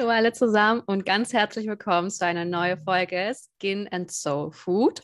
[0.00, 5.02] Hallo alle zusammen und ganz herzlich willkommen zu einer neuen Folge Skin and Soul Food.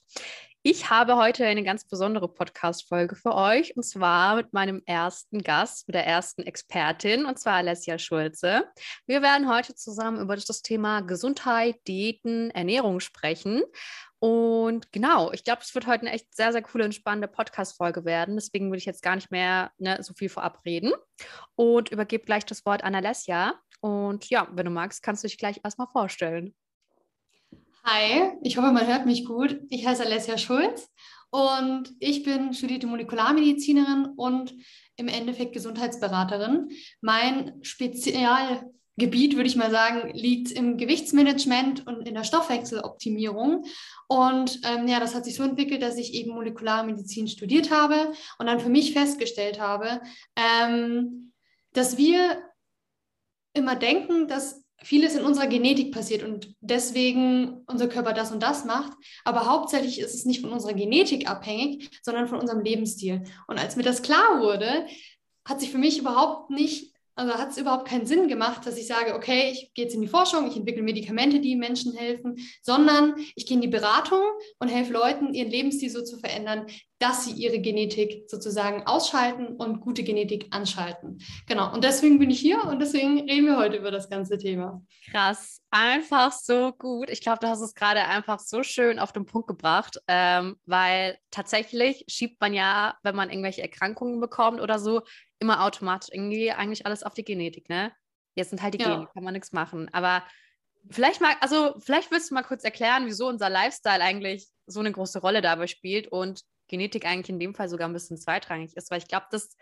[0.63, 5.87] Ich habe heute eine ganz besondere Podcast-Folge für euch und zwar mit meinem ersten Gast,
[5.87, 8.65] mit der ersten Expertin und zwar Alessia Schulze.
[9.07, 13.65] Wir werden heute zusammen über das Thema Gesundheit, Diäten, Ernährung sprechen.
[14.19, 18.05] Und genau, ich glaube, es wird heute eine echt sehr, sehr coole und spannende Podcast-Folge
[18.05, 18.37] werden.
[18.37, 20.93] Deswegen würde ich jetzt gar nicht mehr ne, so viel vorab reden
[21.55, 23.55] und übergebe gleich das Wort an Alessia.
[23.81, 26.55] Und ja, wenn du magst, kannst du dich gleich erstmal vorstellen.
[27.85, 29.61] Hi, ich hoffe, man hört mich gut.
[29.69, 30.89] Ich heiße Alessia Schulz
[31.31, 34.55] und ich bin studierte Molekularmedizinerin und
[34.97, 36.71] im Endeffekt Gesundheitsberaterin.
[37.01, 37.61] Mein
[38.97, 43.65] Spezialgebiet, würde ich mal sagen, liegt im Gewichtsmanagement und in der Stoffwechseloptimierung.
[44.09, 48.47] Und ähm, ja, das hat sich so entwickelt, dass ich eben Molekularmedizin studiert habe und
[48.47, 50.01] dann für mich festgestellt habe,
[50.37, 51.33] ähm,
[51.73, 52.43] dass wir
[53.53, 58.65] immer denken, dass vieles in unserer Genetik passiert und deswegen unser Körper das und das
[58.65, 58.93] macht.
[59.25, 63.25] Aber hauptsächlich ist es nicht von unserer Genetik abhängig, sondern von unserem Lebensstil.
[63.47, 64.87] Und als mir das klar wurde,
[65.47, 68.87] hat sich für mich überhaupt nicht also hat es überhaupt keinen Sinn gemacht, dass ich
[68.87, 73.15] sage, okay, ich gehe jetzt in die Forschung, ich entwickle Medikamente, die Menschen helfen, sondern
[73.35, 74.23] ich gehe in die Beratung
[74.59, 76.67] und helfe Leuten, ihren Lebensstil so zu verändern,
[76.99, 81.19] dass sie ihre Genetik sozusagen ausschalten und gute Genetik anschalten.
[81.47, 84.83] Genau, und deswegen bin ich hier und deswegen reden wir heute über das ganze Thema.
[85.11, 87.11] Krass, einfach so gut.
[87.11, 91.19] Ich glaube, du hast es gerade einfach so schön auf den Punkt gebracht, ähm, weil
[91.31, 95.03] tatsächlich schiebt man ja, wenn man irgendwelche Erkrankungen bekommt oder so,
[95.39, 97.93] immer automatisch irgendwie eigentlich alles auf die Genetik, ne?
[98.37, 98.95] Jetzt sind halt die ja.
[98.95, 99.89] Gene, kann man nichts machen.
[99.93, 100.23] Aber
[100.91, 104.93] vielleicht mal, also vielleicht willst du mal kurz erklären, wieso unser Lifestyle eigentlich so eine
[104.93, 108.91] große Rolle dabei spielt und Genetik eigentlich in dem Fall sogar ein bisschen zweitrangig ist,
[108.91, 109.57] weil ich glaube, das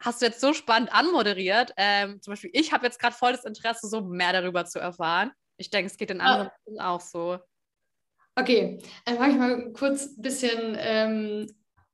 [0.00, 1.72] hast du jetzt so spannend anmoderiert.
[1.76, 5.32] Ähm, zum Beispiel, ich habe jetzt gerade voll das Interesse, so mehr darüber zu erfahren.
[5.56, 6.94] Ich denke, es geht in anderen ah.
[6.94, 7.38] auch so.
[8.36, 11.46] Okay, dann fange ich mal kurz ein bisschen ähm,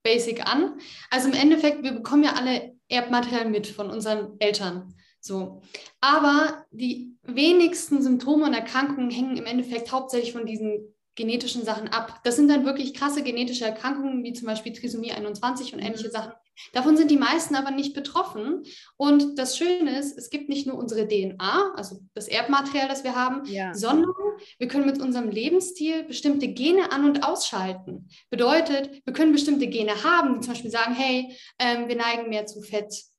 [0.03, 0.81] basic an.
[1.11, 4.95] Also im Endeffekt, wir bekommen ja alle Erbmaterial mit von unseren Eltern.
[5.21, 5.61] So.
[6.01, 12.21] Aber die wenigsten Symptome und Erkrankungen hängen im Endeffekt hauptsächlich von diesen genetischen Sachen ab.
[12.25, 16.13] Das sind dann wirklich krasse genetische Erkrankungen, wie zum Beispiel Trisomie 21 und ähnliche mhm.
[16.13, 16.33] Sachen.
[16.73, 18.65] Davon sind die meisten aber nicht betroffen.
[18.97, 23.15] Und das Schöne ist, es gibt nicht nur unsere DNA, also das Erbmaterial, das wir
[23.15, 23.75] haben, ja.
[23.75, 24.13] sondern
[24.59, 28.09] wir können mit unserem Lebensstil bestimmte Gene an- und ausschalten.
[28.31, 32.47] Bedeutet, wir können bestimmte Gene haben, die zum Beispiel sagen, hey, ähm, wir neigen mehr
[32.47, 32.61] zu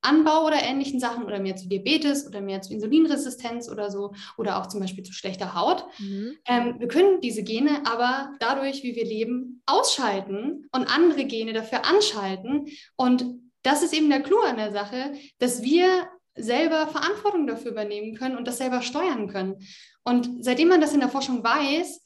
[0.01, 4.59] Fettanbau oder ähnlichen Sachen oder mehr zu Diabetes oder mehr zu Insulinresistenz oder so oder
[4.59, 5.85] auch zum Beispiel zu schlechter Haut.
[5.99, 6.37] Mhm.
[6.45, 11.85] Ähm, wir können diese Gene aber dadurch, wie wir leben, ausschalten und andere Gene dafür
[11.85, 12.67] anschalten.
[12.95, 13.25] Und
[13.63, 18.37] das ist eben der Clou an der Sache, dass wir selber Verantwortung dafür übernehmen können
[18.37, 19.57] und das selber steuern können.
[20.03, 22.01] Und seitdem man das in der Forschung weiß,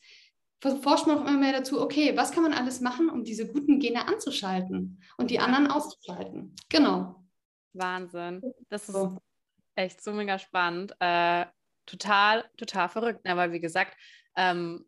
[0.82, 3.80] forscht man auch immer mehr dazu, okay, was kann man alles machen, um diese guten
[3.80, 6.56] Gene anzuschalten und die anderen auszuschalten.
[6.70, 7.25] Genau.
[7.78, 8.42] Wahnsinn.
[8.70, 9.18] Das ist so.
[9.76, 10.96] echt so mega spannend.
[11.00, 11.46] Äh,
[11.86, 13.28] total, total verrückt.
[13.28, 13.96] Aber wie gesagt,
[14.36, 14.86] ähm,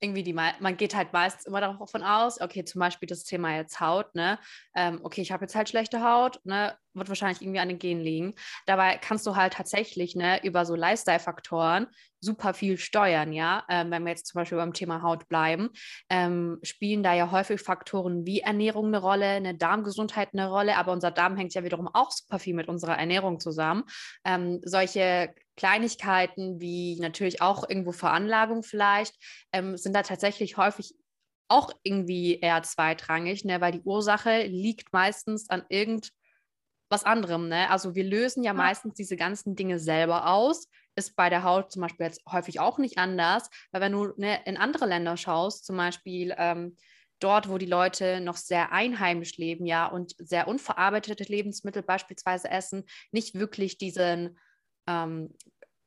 [0.00, 3.80] irgendwie die, man geht halt meistens immer davon aus, okay, zum Beispiel das Thema jetzt
[3.80, 4.38] Haut, ne?
[4.76, 6.76] Ähm, okay, ich habe jetzt halt schlechte Haut, ne?
[6.94, 8.34] Wird wahrscheinlich irgendwie an den Genen liegen.
[8.66, 11.88] Dabei kannst du halt tatsächlich, ne, über so Lifestyle-Faktoren
[12.20, 13.64] super viel steuern, ja.
[13.68, 15.70] Ähm, wenn wir jetzt zum Beispiel beim Thema Haut bleiben,
[16.08, 20.92] ähm, spielen da ja häufig Faktoren wie Ernährung eine Rolle, eine Darmgesundheit eine Rolle, aber
[20.92, 23.84] unser Darm hängt ja wiederum auch super viel mit unserer Ernährung zusammen.
[24.24, 29.14] Ähm, solche Kleinigkeiten wie natürlich auch irgendwo Veranlagung vielleicht,
[29.52, 30.94] ähm, sind da tatsächlich häufig
[31.48, 33.60] auch irgendwie eher zweitrangig, ne?
[33.60, 37.48] weil die Ursache liegt meistens an irgendwas anderem.
[37.48, 37.68] Ne?
[37.70, 40.68] Also wir lösen ja, ja meistens diese ganzen Dinge selber aus.
[40.98, 44.40] Ist bei der Haut zum Beispiel jetzt häufig auch nicht anders, weil wenn du ne,
[44.44, 46.76] in andere Länder schaust, zum Beispiel ähm,
[47.20, 52.84] dort, wo die Leute noch sehr einheimisch leben, ja, und sehr unverarbeitete Lebensmittel beispielsweise essen,
[53.12, 54.38] nicht wirklich diesen
[54.86, 55.34] ähm,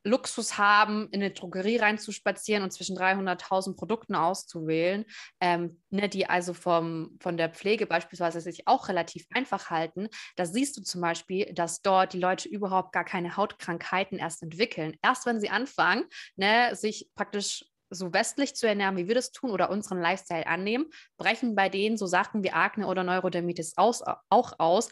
[0.04, 5.06] Luxus haben, in eine Drogerie reinzuspazieren und zwischen 300.000 Produkten auszuwählen,
[5.40, 10.46] ähm, ne, die also vom, von der Pflege beispielsweise sich auch relativ einfach halten, da
[10.46, 14.98] siehst du zum Beispiel, dass dort die Leute überhaupt gar keine Hautkrankheiten erst entwickeln.
[15.02, 16.06] Erst wenn sie anfangen,
[16.36, 20.86] ne, sich praktisch so westlich zu ernähren, wie wir das tun oder unseren Lifestyle annehmen,
[21.18, 24.90] brechen bei denen so Sachen wie Akne oder Neurodermitis aus, auch aus.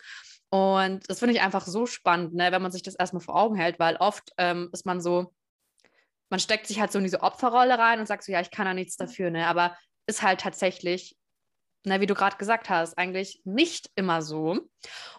[0.49, 3.55] Und das finde ich einfach so spannend, ne, wenn man sich das erstmal vor Augen
[3.55, 5.33] hält, weil oft ähm, ist man so,
[6.29, 8.65] man steckt sich halt so in diese Opferrolle rein und sagt so, ja, ich kann
[8.65, 9.47] da nichts dafür, ne?
[9.47, 9.75] Aber
[10.07, 11.15] ist halt tatsächlich,
[11.85, 14.59] ne, wie du gerade gesagt hast, eigentlich nicht immer so.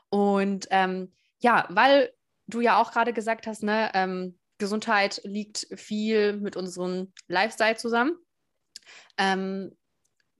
[0.09, 2.12] Und ähm, ja, weil
[2.49, 8.17] du ja auch gerade gesagt hast, ne, ähm, Gesundheit liegt viel mit unserem Lifestyle zusammen.
[9.17, 9.76] Ähm,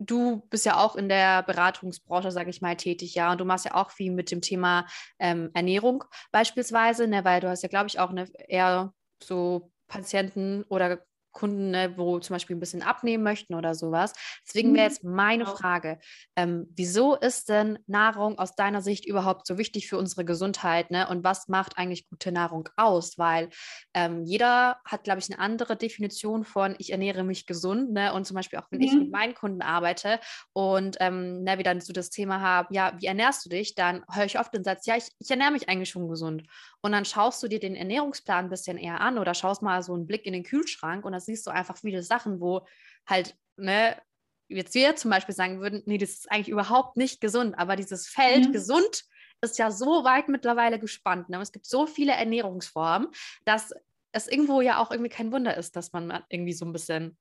[0.00, 3.67] du bist ja auch in der Beratungsbranche, sage ich mal, tätig, ja, und du machst
[3.67, 4.87] ja auch viel mit dem Thema
[5.19, 8.93] ähm, Ernährung beispielsweise, ne, weil du hast ja, glaube ich, auch eine eher
[9.23, 14.12] so Patienten oder Kunden, ne, wo zum Beispiel ein bisschen abnehmen möchten oder sowas.
[14.47, 14.91] Deswegen wäre mhm.
[14.91, 15.56] jetzt meine genau.
[15.56, 15.99] Frage,
[16.37, 20.91] ähm, wieso ist denn Nahrung aus deiner Sicht überhaupt so wichtig für unsere Gesundheit?
[20.91, 21.09] Ne?
[21.09, 23.19] Und was macht eigentlich gute Nahrung aus?
[23.19, 23.50] Weil
[23.94, 27.93] ähm, jeder hat, glaube ich, eine andere Definition von, ich ernähre mich gesund.
[27.93, 28.12] Ne?
[28.12, 28.85] Und zum Beispiel auch, wenn mhm.
[28.85, 30.21] ich mit meinen Kunden arbeite
[30.53, 33.75] und ähm, ne, wir dann so das Thema haben, ja, wie ernährst du dich?
[33.75, 36.43] Dann höre ich oft den Satz, ja, ich, ich ernähre mich eigentlich schon gesund.
[36.82, 39.94] Und dann schaust du dir den Ernährungsplan ein bisschen eher an oder schaust mal so
[39.94, 42.67] einen Blick in den Kühlschrank und da siehst du einfach viele Sachen, wo
[43.06, 44.00] halt, ne,
[44.49, 48.08] jetzt wir zum Beispiel sagen würden, nee, das ist eigentlich überhaupt nicht gesund, aber dieses
[48.08, 48.52] Feld mhm.
[48.52, 49.05] gesund
[49.43, 51.28] ist ja so weit mittlerweile gespannt.
[51.28, 51.40] Ne?
[51.40, 53.08] Es gibt so viele Ernährungsformen,
[53.44, 53.72] dass
[54.12, 57.17] es irgendwo ja auch irgendwie kein Wunder ist, dass man irgendwie so ein bisschen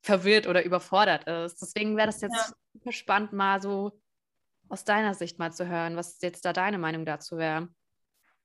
[0.00, 1.60] verwirrt oder überfordert ist.
[1.60, 2.54] Deswegen wäre das jetzt ja.
[2.72, 4.00] super spannend, mal so
[4.68, 7.68] aus deiner Sicht mal zu hören, was jetzt da deine Meinung dazu wäre.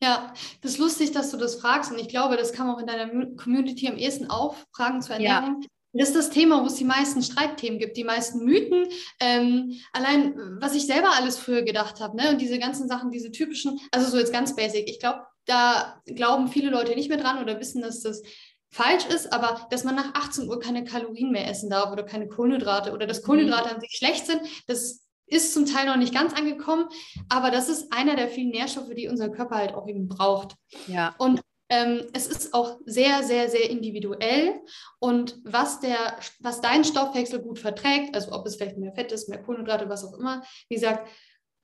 [0.04, 2.80] Ja, das ist lustig, dass du das fragst und ich glaube, das kann man auch
[2.80, 3.08] in deiner
[3.38, 5.62] Community am ehesten auch fragen zur Ernährung.
[5.62, 5.68] Ja.
[5.98, 8.88] Das ist das Thema, wo es die meisten Streitthemen gibt, die meisten Mythen.
[9.22, 12.32] Ähm, allein, was ich selber alles früher gedacht habe, ne?
[12.32, 14.90] Und diese ganzen Sachen, diese typischen, also so jetzt ganz basic.
[14.90, 18.24] Ich glaube, da glauben viele Leute nicht mehr dran oder wissen, dass das
[18.70, 22.28] falsch ist, aber dass man nach 18 Uhr keine Kalorien mehr essen darf oder keine
[22.28, 23.28] Kohlenhydrate oder dass mhm.
[23.28, 26.88] Kohlenhydrate an sich schlecht sind, das ist zum Teil noch nicht ganz angekommen,
[27.30, 30.56] aber das ist einer der vielen Nährstoffe, die unser Körper halt auch eben braucht.
[30.88, 31.16] Ja.
[31.18, 34.62] Und ähm, es ist auch sehr, sehr, sehr individuell
[35.00, 39.30] und was, der, was dein Stoffwechsel gut verträgt, also ob es vielleicht mehr Fett ist,
[39.30, 41.10] mehr Kohlenhydrate, was auch immer, wie gesagt,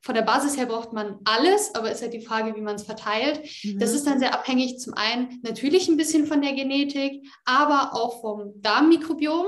[0.04, 2.84] von der Basis her braucht man alles, aber ist halt die Frage, wie man es
[2.84, 3.42] verteilt.
[3.64, 3.78] Mhm.
[3.78, 8.22] Das ist dann sehr abhängig zum einen natürlich ein bisschen von der Genetik, aber auch
[8.22, 9.46] vom Darmmikrobiom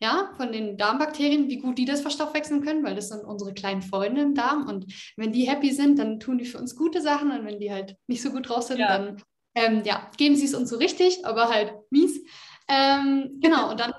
[0.00, 3.82] ja, von den Darmbakterien, wie gut die das verstoffwechseln können, weil das sind unsere kleinen
[3.82, 4.66] Freunde im Darm.
[4.66, 7.30] Und wenn die happy sind, dann tun die für uns gute Sachen.
[7.30, 8.88] Und wenn die halt nicht so gut draus sind, ja.
[8.88, 9.22] dann
[9.54, 12.20] ähm, ja, geben sie es uns so richtig, aber halt mies.
[12.68, 13.92] Ähm, genau, und dann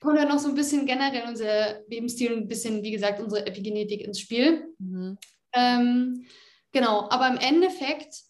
[0.00, 4.02] kommt halt noch so ein bisschen generell unser Lebensstil, ein bisschen, wie gesagt, unsere Epigenetik
[4.02, 4.74] ins Spiel.
[4.78, 5.16] Mhm.
[5.54, 6.26] Ähm,
[6.72, 8.22] genau, aber im Endeffekt,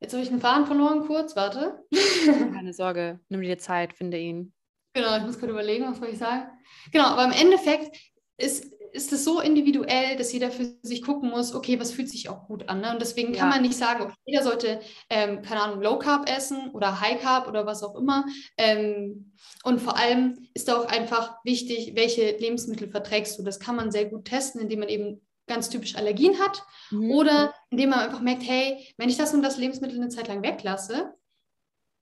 [0.00, 1.82] jetzt habe ich einen Faden verloren kurz, warte.
[2.24, 4.52] Keine Sorge, nimm dir Zeit, finde ihn.
[4.92, 6.50] Genau, ich muss gerade überlegen, was wollte ich sagen.
[6.92, 7.96] Genau, aber im Endeffekt
[8.36, 12.28] ist, ist es so individuell, dass jeder für sich gucken muss, okay, was fühlt sich
[12.28, 12.80] auch gut an.
[12.80, 12.90] Ne?
[12.92, 13.54] Und deswegen kann ja.
[13.56, 17.46] man nicht sagen, okay, jeder sollte, ähm, keine Ahnung, Low Carb essen oder High Carb
[17.46, 18.24] oder was auch immer.
[18.56, 19.32] Ähm,
[19.62, 23.42] und vor allem ist da auch einfach wichtig, welche Lebensmittel verträgst du.
[23.42, 27.10] Das kann man sehr gut testen, indem man eben ganz typisch Allergien hat mhm.
[27.10, 30.42] oder indem man einfach merkt, hey, wenn ich das und das Lebensmittel eine Zeit lang
[30.42, 31.14] weglasse,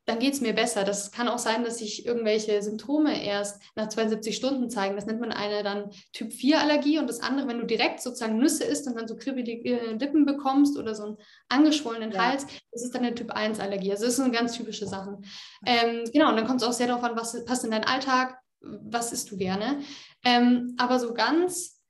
[0.09, 0.85] dann geht es mir besser.
[0.85, 4.97] Das kann auch sein, dass sich irgendwelche Symptome erst nach 72 Stunden zeigen.
[4.97, 8.39] Das nennt man eine dann Typ 4 Allergie und das andere, wenn du direkt sozusagen
[8.39, 11.17] Nüsse isst und dann so kribbelige Lippen bekommst oder so einen
[11.51, 12.25] angeschwollenen ja.
[12.25, 13.91] Hals, das ist dann eine Typ 1 Allergie.
[13.91, 15.27] Also das sind ganz typische Sachen.
[15.67, 18.39] Ähm, genau, und dann kommt es auch sehr darauf an, was passt in deinen Alltag,
[18.61, 19.81] was isst du gerne.
[20.25, 21.83] Ähm, aber so ganz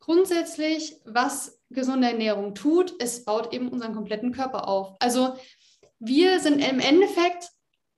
[0.00, 4.96] grundsätzlich, was gesunde Ernährung tut, es baut eben unseren kompletten Körper auf.
[5.00, 5.34] Also
[5.98, 7.50] wir sind im Endeffekt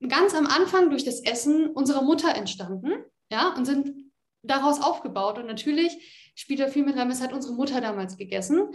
[0.07, 2.91] ganz am Anfang durch das Essen unserer Mutter entstanden,
[3.31, 4.11] ja, und sind
[4.43, 5.37] daraus aufgebaut.
[5.37, 8.69] Und natürlich spielt da viel mit rein, was hat unsere Mutter damals gegessen,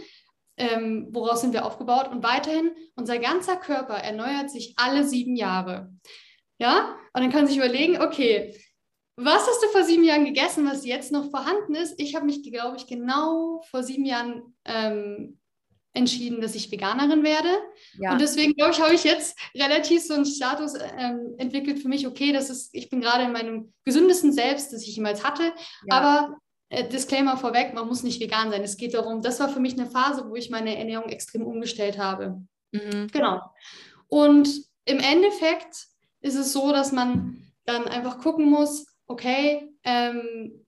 [0.57, 2.09] ähm, woraus sind wir aufgebaut.
[2.09, 5.91] Und weiterhin, unser ganzer Körper erneuert sich alle sieben Jahre.
[6.59, 8.55] Ja, und dann kann man sich überlegen, okay,
[9.15, 11.99] was hast du vor sieben Jahren gegessen, was jetzt noch vorhanden ist?
[11.99, 15.39] Ich habe mich, glaube ich, genau vor sieben Jahren ähm,
[15.97, 17.49] entschieden, dass ich Veganerin werde.
[17.99, 18.13] Ja.
[18.13, 22.07] Und deswegen, glaube ich, habe ich jetzt relativ so einen Status ähm, entwickelt für mich,
[22.07, 25.53] okay, das ist, ich bin gerade in meinem gesündesten Selbst, das ich jemals hatte.
[25.89, 25.97] Ja.
[25.97, 26.37] Aber
[26.69, 28.63] äh, Disclaimer vorweg, man muss nicht vegan sein.
[28.63, 31.97] Es geht darum, das war für mich eine Phase, wo ich meine Ernährung extrem umgestellt
[31.97, 32.41] habe.
[32.71, 33.07] Mhm.
[33.11, 33.41] Genau.
[34.07, 34.49] Und
[34.85, 35.87] im Endeffekt
[36.21, 40.65] ist es so, dass man dann einfach gucken muss, okay, ähm,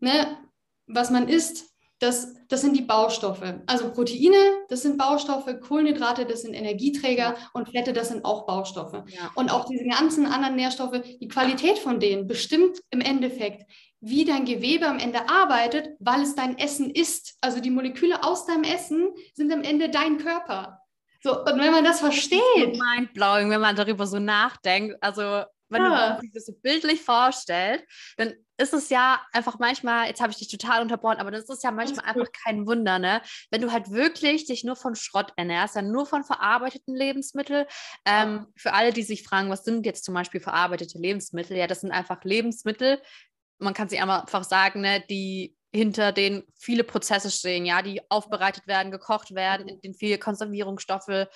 [0.00, 0.38] ne,
[0.86, 1.73] was man isst,
[2.04, 3.62] das, das sind die Baustoffe.
[3.66, 4.36] Also Proteine,
[4.68, 9.02] das sind Baustoffe, Kohlenhydrate, das sind Energieträger und Fette, das sind auch Baustoffe.
[9.06, 9.30] Ja.
[9.34, 13.64] Und auch diese ganzen anderen Nährstoffe, die Qualität von denen bestimmt im Endeffekt,
[14.00, 17.38] wie dein Gewebe am Ende arbeitet, weil es dein Essen ist.
[17.40, 20.80] Also die Moleküle aus deinem Essen sind am Ende dein Körper.
[21.22, 22.78] So, und wenn man das versteht.
[22.94, 24.96] Mindblowing, wenn man darüber so nachdenkt.
[25.00, 26.16] Also wenn ja.
[26.16, 27.84] du dir das so bildlich vorstellst,
[28.16, 31.64] dann ist es ja einfach manchmal, jetzt habe ich dich total unterbrochen, aber das ist
[31.64, 33.20] ja manchmal einfach kein Wunder, ne?
[33.50, 37.66] Wenn du halt wirklich dich nur von Schrott ernährst, dann nur von verarbeiteten Lebensmitteln.
[38.04, 41.56] Ähm, für alle, die sich fragen, was sind jetzt zum Beispiel verarbeitete Lebensmittel?
[41.56, 43.00] Ja, das sind einfach Lebensmittel,
[43.58, 48.68] man kann sie einfach sagen, ne, die hinter denen viele Prozesse stehen, ja, die aufbereitet
[48.68, 51.26] werden, gekocht werden, in denen viele Konservierungsstoffe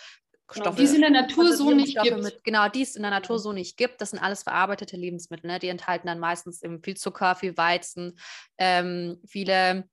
[0.51, 2.23] Stoffe, die es in der Natur so nicht gibt.
[2.23, 4.01] Mit, genau, die es in der Natur so nicht gibt.
[4.01, 5.51] Das sind alles verarbeitete Lebensmittel.
[5.51, 5.59] Ne?
[5.59, 8.19] Die enthalten dann meistens eben viel Zucker, viel Weizen,
[8.57, 9.89] ähm, viele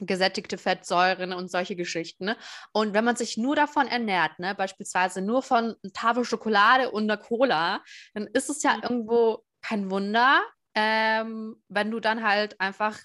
[0.00, 2.26] gesättigte Fettsäuren und solche Geschichten.
[2.26, 2.36] Ne?
[2.72, 7.16] Und wenn man sich nur davon ernährt, ne, beispielsweise nur von Tafel Schokolade und einer
[7.16, 7.82] Cola,
[8.14, 10.40] dann ist es ja irgendwo kein Wunder,
[10.74, 12.96] ähm, wenn du dann halt einfach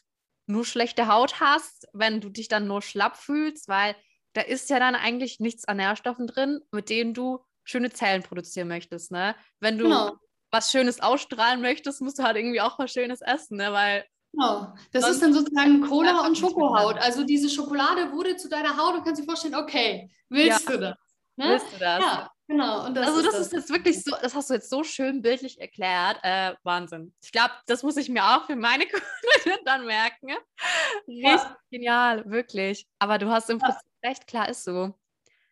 [0.45, 3.95] nur schlechte Haut hast, wenn du dich dann nur schlapp fühlst, weil
[4.33, 8.67] da ist ja dann eigentlich nichts an Nährstoffen drin, mit denen du schöne Zellen produzieren
[8.67, 9.35] möchtest, ne?
[9.59, 10.17] Wenn du genau.
[10.51, 13.71] was Schönes ausstrahlen möchtest, musst du halt irgendwie auch was Schönes essen, ne?
[13.71, 14.73] Weil Genau.
[14.91, 16.97] Das ist dann sozusagen Cola und Schokohaut.
[16.97, 20.71] Also diese Schokolade wurde zu deiner Haut und kannst dir vorstellen, okay, willst ja.
[20.71, 20.97] du das?
[21.35, 21.49] Ne?
[21.49, 22.03] Willst du das?
[22.03, 22.89] Ja, genau.
[22.89, 23.59] Das also das ist, das.
[23.61, 26.19] jetzt wirklich so, das hast du jetzt so schön bildlich erklärt.
[26.23, 27.13] Äh, Wahnsinn.
[27.23, 28.85] Ich glaube, das muss ich mir auch für meine
[29.43, 30.31] Kunden dann merken.
[31.07, 31.57] Richtig ja.
[31.69, 32.87] genial, wirklich.
[32.99, 34.93] Aber du hast im Prinzip recht, klar ist so.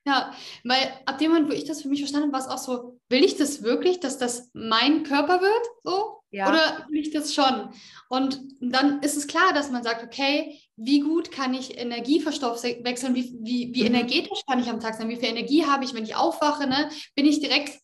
[0.05, 2.63] Ja, weil ab dem Moment, wo ich das für mich verstanden habe, war es auch
[2.63, 5.67] so, will ich das wirklich, dass das mein Körper wird?
[5.83, 6.21] So?
[6.31, 6.49] Ja.
[6.49, 7.69] Oder will ich das schon?
[8.09, 13.13] Und dann ist es klar, dass man sagt, okay, wie gut kann ich Energie verstoffwechseln?
[13.13, 13.95] Wie, wie, wie mhm.
[13.95, 15.09] energetisch kann ich am Tag sein?
[15.09, 16.67] Wie viel Energie habe ich, wenn ich aufwache?
[16.67, 16.89] Ne?
[17.15, 17.79] Bin ich direkt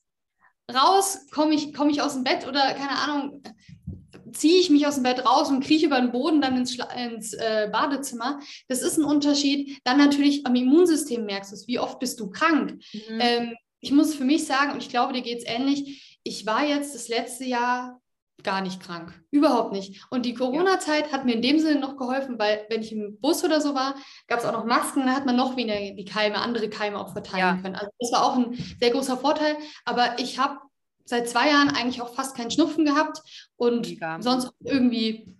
[0.73, 1.27] raus?
[1.31, 3.43] Komme ich, komm ich aus dem Bett oder keine Ahnung,
[4.33, 7.33] ziehe ich mich aus dem Bett raus und krieche über den Boden dann ins, ins
[7.33, 8.39] äh, Badezimmer.
[8.67, 9.79] Das ist ein Unterschied.
[9.83, 11.67] Dann natürlich am Immunsystem merkst du es.
[11.67, 12.81] Wie oft bist du krank?
[12.93, 13.19] Mhm.
[13.19, 16.65] Ähm, ich muss für mich sagen, und ich glaube, dir geht es ähnlich, ich war
[16.65, 18.01] jetzt das letzte Jahr
[18.43, 19.13] gar nicht krank.
[19.31, 20.05] Überhaupt nicht.
[20.09, 23.43] Und die Corona-Zeit hat mir in dem Sinne noch geholfen, weil wenn ich im Bus
[23.43, 23.95] oder so war,
[24.27, 27.13] gab es auch noch Masken, da hat man noch weniger die Keime, andere Keime auch
[27.13, 27.61] verteilen ja.
[27.61, 27.75] können.
[27.75, 29.57] Also das war auch ein sehr großer Vorteil.
[29.85, 30.59] Aber ich habe
[31.07, 33.21] seit zwei Jahren eigentlich auch fast keinen Schnupfen gehabt
[33.55, 34.21] und Mega.
[34.21, 35.33] sonst irgendwie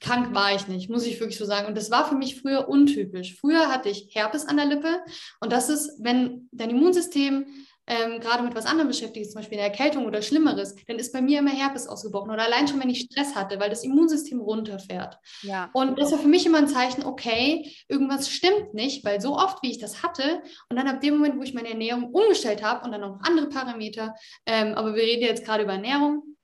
[0.00, 1.66] krank war ich nicht, muss ich wirklich so sagen.
[1.66, 3.36] Und das war für mich früher untypisch.
[3.36, 5.00] Früher hatte ich Herpes an der Lippe
[5.40, 7.46] und das ist, wenn dein Immunsystem
[7.88, 11.22] ähm, gerade mit was anderem beschäftigt zum Beispiel eine Erkältung oder Schlimmeres, dann ist bei
[11.22, 15.18] mir immer Herpes ausgebrochen oder allein schon, wenn ich Stress hatte, weil das Immunsystem runterfährt.
[15.42, 15.70] Ja.
[15.72, 19.62] Und das war für mich immer ein Zeichen, okay, irgendwas stimmt nicht, weil so oft,
[19.62, 22.84] wie ich das hatte und dann ab dem Moment, wo ich meine Ernährung umgestellt habe
[22.84, 24.14] und dann noch andere Parameter,
[24.46, 26.36] ähm, aber wir reden jetzt gerade über Ernährung,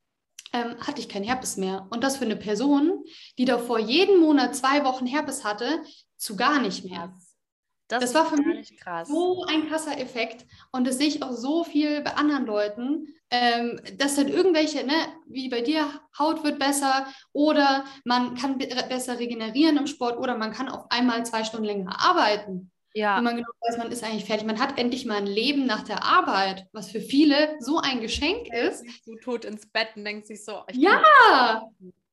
[0.55, 1.87] ähm, hatte ich kein Herpes mehr.
[1.91, 3.05] Und das für eine Person,
[3.39, 5.83] die davor jeden Monat zwei Wochen Herpes hatte,
[6.17, 7.15] zu gar nicht mehr.
[7.88, 11.64] Das, das war für mich so ein krasser Effekt und das sehe ich auch so
[11.64, 14.95] viel bei anderen Leuten, ähm, dass dann irgendwelche, ne,
[15.26, 15.87] wie bei dir,
[16.19, 21.26] Haut wird besser oder man kann besser regenerieren im Sport oder man kann auf einmal
[21.26, 22.71] zwei Stunden länger arbeiten.
[22.95, 23.19] Ja.
[23.19, 24.47] Und man genau weiß, man ist eigentlich fertig.
[24.47, 28.47] Man hat endlich mal ein Leben nach der Arbeit, was für viele so ein Geschenk
[28.55, 28.85] ist.
[29.05, 30.62] Du tot ins Bett und denkst sich so.
[30.73, 31.03] ja!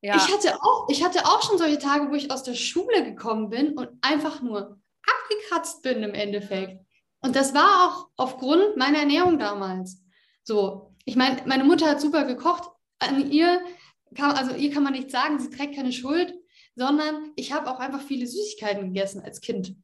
[0.01, 0.15] ja.
[0.15, 3.49] Ich hatte, auch, ich hatte auch schon solche Tage, wo ich aus der Schule gekommen
[3.49, 6.79] bin und einfach nur abgekratzt bin im Endeffekt.
[7.21, 10.03] Und das war auch aufgrund meiner Ernährung damals.
[10.43, 12.69] So, ich meine, meine Mutter hat super gekocht.
[12.99, 13.61] An ihr
[14.15, 16.33] kann, also ihr kann man nicht sagen, sie trägt keine Schuld,
[16.75, 19.75] sondern ich habe auch einfach viele Süßigkeiten gegessen als Kind.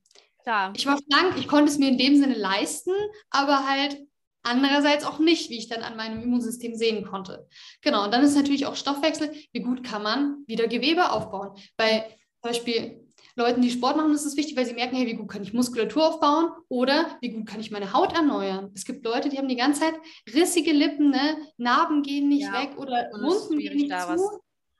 [0.44, 0.74] Klar.
[0.76, 2.94] Ich war schlank, ich konnte es mir in dem Sinne leisten,
[3.30, 3.98] aber halt
[4.44, 7.48] andererseits auch nicht, wie ich dann an meinem Immunsystem sehen konnte.
[7.82, 11.52] Genau, und dann ist natürlich auch Stoffwechsel, wie gut kann man wieder Gewebe aufbauen.
[11.76, 12.08] Bei
[12.42, 13.07] zum Beispiel
[13.38, 15.54] Leuten, die Sport machen, ist es wichtig, weil sie merken, hey, wie gut kann ich
[15.54, 18.72] Muskulatur aufbauen oder wie gut kann ich meine Haut erneuern.
[18.74, 19.94] Es gibt Leute, die haben die ganze Zeit
[20.34, 21.38] rissige Lippen, ne?
[21.58, 24.08] Narben gehen nicht ja, weg oder Wunden gehen nicht zu.
[24.08, 24.40] Was.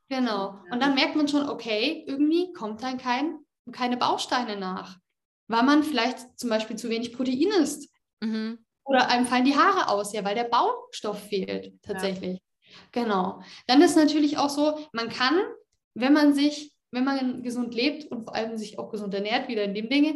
[0.10, 0.56] Genau.
[0.66, 0.72] Ja.
[0.72, 3.40] Und dann merkt man schon, okay, irgendwie kommt dann kein,
[3.72, 4.98] keine Bausteine nach,
[5.48, 7.94] weil man vielleicht zum Beispiel zu wenig Protein isst.
[8.22, 8.66] Mhm.
[8.86, 12.40] Oder einem fallen die Haare aus, ja, weil der Baustoff fehlt tatsächlich.
[12.40, 12.78] Ja.
[12.92, 13.42] Genau.
[13.68, 15.36] Dann ist natürlich auch so, man kann,
[15.94, 19.64] wenn man sich wenn man gesund lebt und vor allem sich auch gesund ernährt, wieder
[19.64, 20.16] in dem Dinge,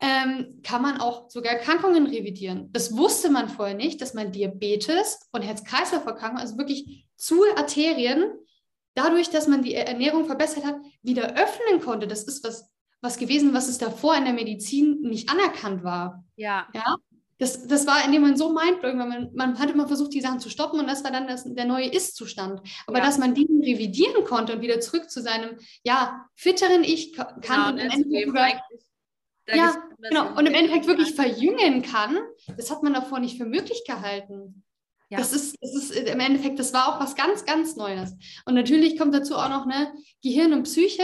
[0.00, 2.70] ähm, kann man auch sogar Erkrankungen revidieren.
[2.72, 8.32] Das wusste man vorher nicht, dass man Diabetes und Herz-Kreislauf-Erkrankungen, also wirklich zu Arterien,
[8.94, 12.08] dadurch, dass man die Ernährung verbessert hat, wieder öffnen konnte.
[12.08, 12.68] Das ist was,
[13.00, 16.24] was gewesen, was es davor in der Medizin nicht anerkannt war.
[16.36, 16.66] Ja.
[16.74, 16.96] ja?
[17.42, 20.20] Das, das war in dem Moment so mindblowing, weil man, man hat immer versucht, die
[20.20, 22.60] Sachen zu stoppen und das war dann das, der neue Ist-Zustand.
[22.86, 23.04] Aber ja.
[23.04, 27.68] dass man diesen revidieren konnte und wieder zurück zu seinem, ja, fitteren Ich kann genau,
[27.70, 28.48] und im Endeffekt sogar,
[29.48, 32.16] ja, genau, und im Endeffekt wirklich verjüngen kann,
[32.56, 34.62] das hat man davor nicht für möglich gehalten.
[35.10, 35.18] Ja.
[35.18, 38.14] Das, ist, das ist im Endeffekt, das war auch was ganz, ganz Neues.
[38.44, 41.02] Und natürlich kommt dazu auch noch eine Gehirn und Psyche.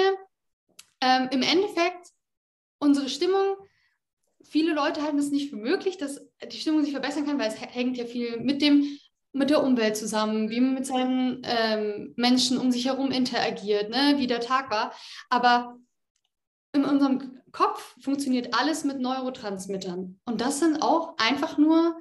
[1.01, 2.13] Ähm, Im Endeffekt,
[2.79, 3.57] unsere Stimmung,
[4.51, 7.61] viele Leute halten es nicht für möglich, dass die Stimmung sich verbessern kann, weil es
[7.61, 8.99] hängt ja viel mit dem
[9.33, 14.15] mit der Umwelt zusammen, wie man mit seinen ähm, Menschen um sich herum interagiert, ne?
[14.17, 14.93] wie der Tag war.
[15.29, 15.77] Aber
[16.73, 20.19] in unserem Kopf funktioniert alles mit Neurotransmittern.
[20.25, 22.01] Und das sind auch einfach nur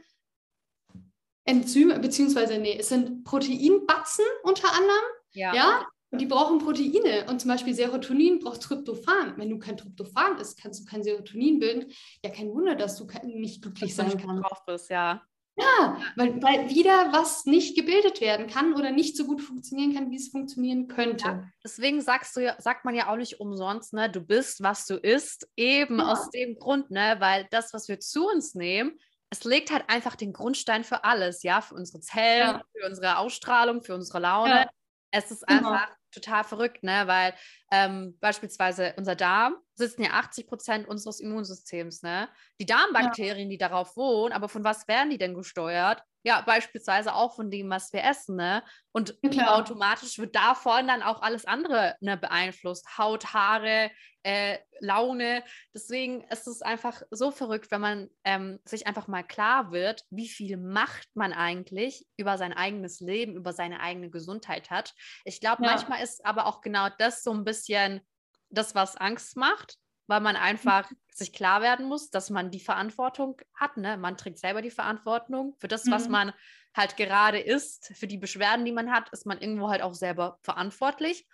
[1.45, 5.03] Enzyme, beziehungsweise, nee, es sind Proteinbatzen unter anderem.
[5.31, 5.53] Ja.
[5.53, 5.87] ja.
[6.17, 7.27] Und die brauchen Proteine.
[7.29, 9.37] Und zum Beispiel Serotonin braucht Tryptophan.
[9.37, 11.91] Wenn du kein Tryptophan isst, kannst du kein Serotonin bilden.
[12.23, 14.43] Ja, kein Wunder, dass du nicht glücklich sein kannst.
[14.43, 15.21] Drauf bist, ja.
[15.59, 20.09] Ja, weil, weil wieder was nicht gebildet werden kann oder nicht so gut funktionieren kann,
[20.09, 21.25] wie es funktionieren könnte.
[21.25, 24.95] Ja, deswegen sagst du, sagt man ja auch nicht umsonst, ne, du bist, was du
[24.95, 26.11] isst, eben ja.
[26.11, 28.97] aus dem Grund, ne, weil das, was wir zu uns nehmen,
[29.29, 32.61] es legt halt einfach den Grundstein für alles, ja, für unsere Zellen, ja.
[32.75, 34.67] für unsere Ausstrahlung, für unsere Laune.
[35.11, 35.69] Es ist genau.
[35.69, 35.87] einfach
[36.21, 37.03] total verrückt, ne?
[37.05, 37.33] weil
[37.71, 42.01] ähm, beispielsweise unser Darm sitzen ja 80 Prozent unseres Immunsystems.
[42.01, 42.29] Ne?
[42.59, 43.51] Die Darmbakterien, ja.
[43.51, 46.01] die darauf wohnen, aber von was werden die denn gesteuert?
[46.23, 48.35] Ja, beispielsweise auch von dem, was wir essen.
[48.35, 48.63] Ne?
[48.91, 52.97] Und ja, automatisch wird davon dann auch alles andere ne, beeinflusst.
[52.97, 53.91] Haut, Haare,
[54.23, 55.41] äh, Laune.
[55.73, 60.27] Deswegen ist es einfach so verrückt, wenn man ähm, sich einfach mal klar wird, wie
[60.27, 64.93] viel Macht man eigentlich über sein eigenes Leben, über seine eigene Gesundheit hat.
[65.23, 65.71] Ich glaube, ja.
[65.71, 68.01] manchmal ist aber auch genau das so ein bisschen
[68.49, 70.97] das, was Angst macht, weil man einfach mhm.
[71.13, 73.77] sich klar werden muss, dass man die Verantwortung hat.
[73.77, 73.97] Ne?
[73.97, 75.91] Man trägt selber die Verantwortung für das, mhm.
[75.91, 76.33] was man
[76.75, 80.37] halt gerade ist, für die Beschwerden, die man hat, ist man irgendwo halt auch selber
[80.43, 81.27] verantwortlich.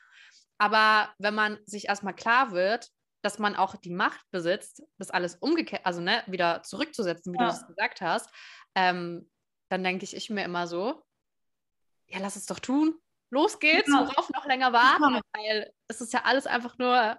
[0.58, 2.90] Aber wenn man sich erstmal klar wird,
[3.22, 7.50] dass man auch die Macht besitzt, das alles umgekehrt, also ne, wieder zurückzusetzen, wie ja.
[7.50, 8.30] du es gesagt hast,
[8.76, 9.30] ähm,
[9.70, 11.04] dann denke ich, ich mir immer so,
[12.08, 12.96] ja, lass es doch tun.
[13.34, 14.08] Los geht's, ja.
[14.08, 15.22] worauf noch länger warten, ja.
[15.34, 17.18] weil es ist ja alles einfach nur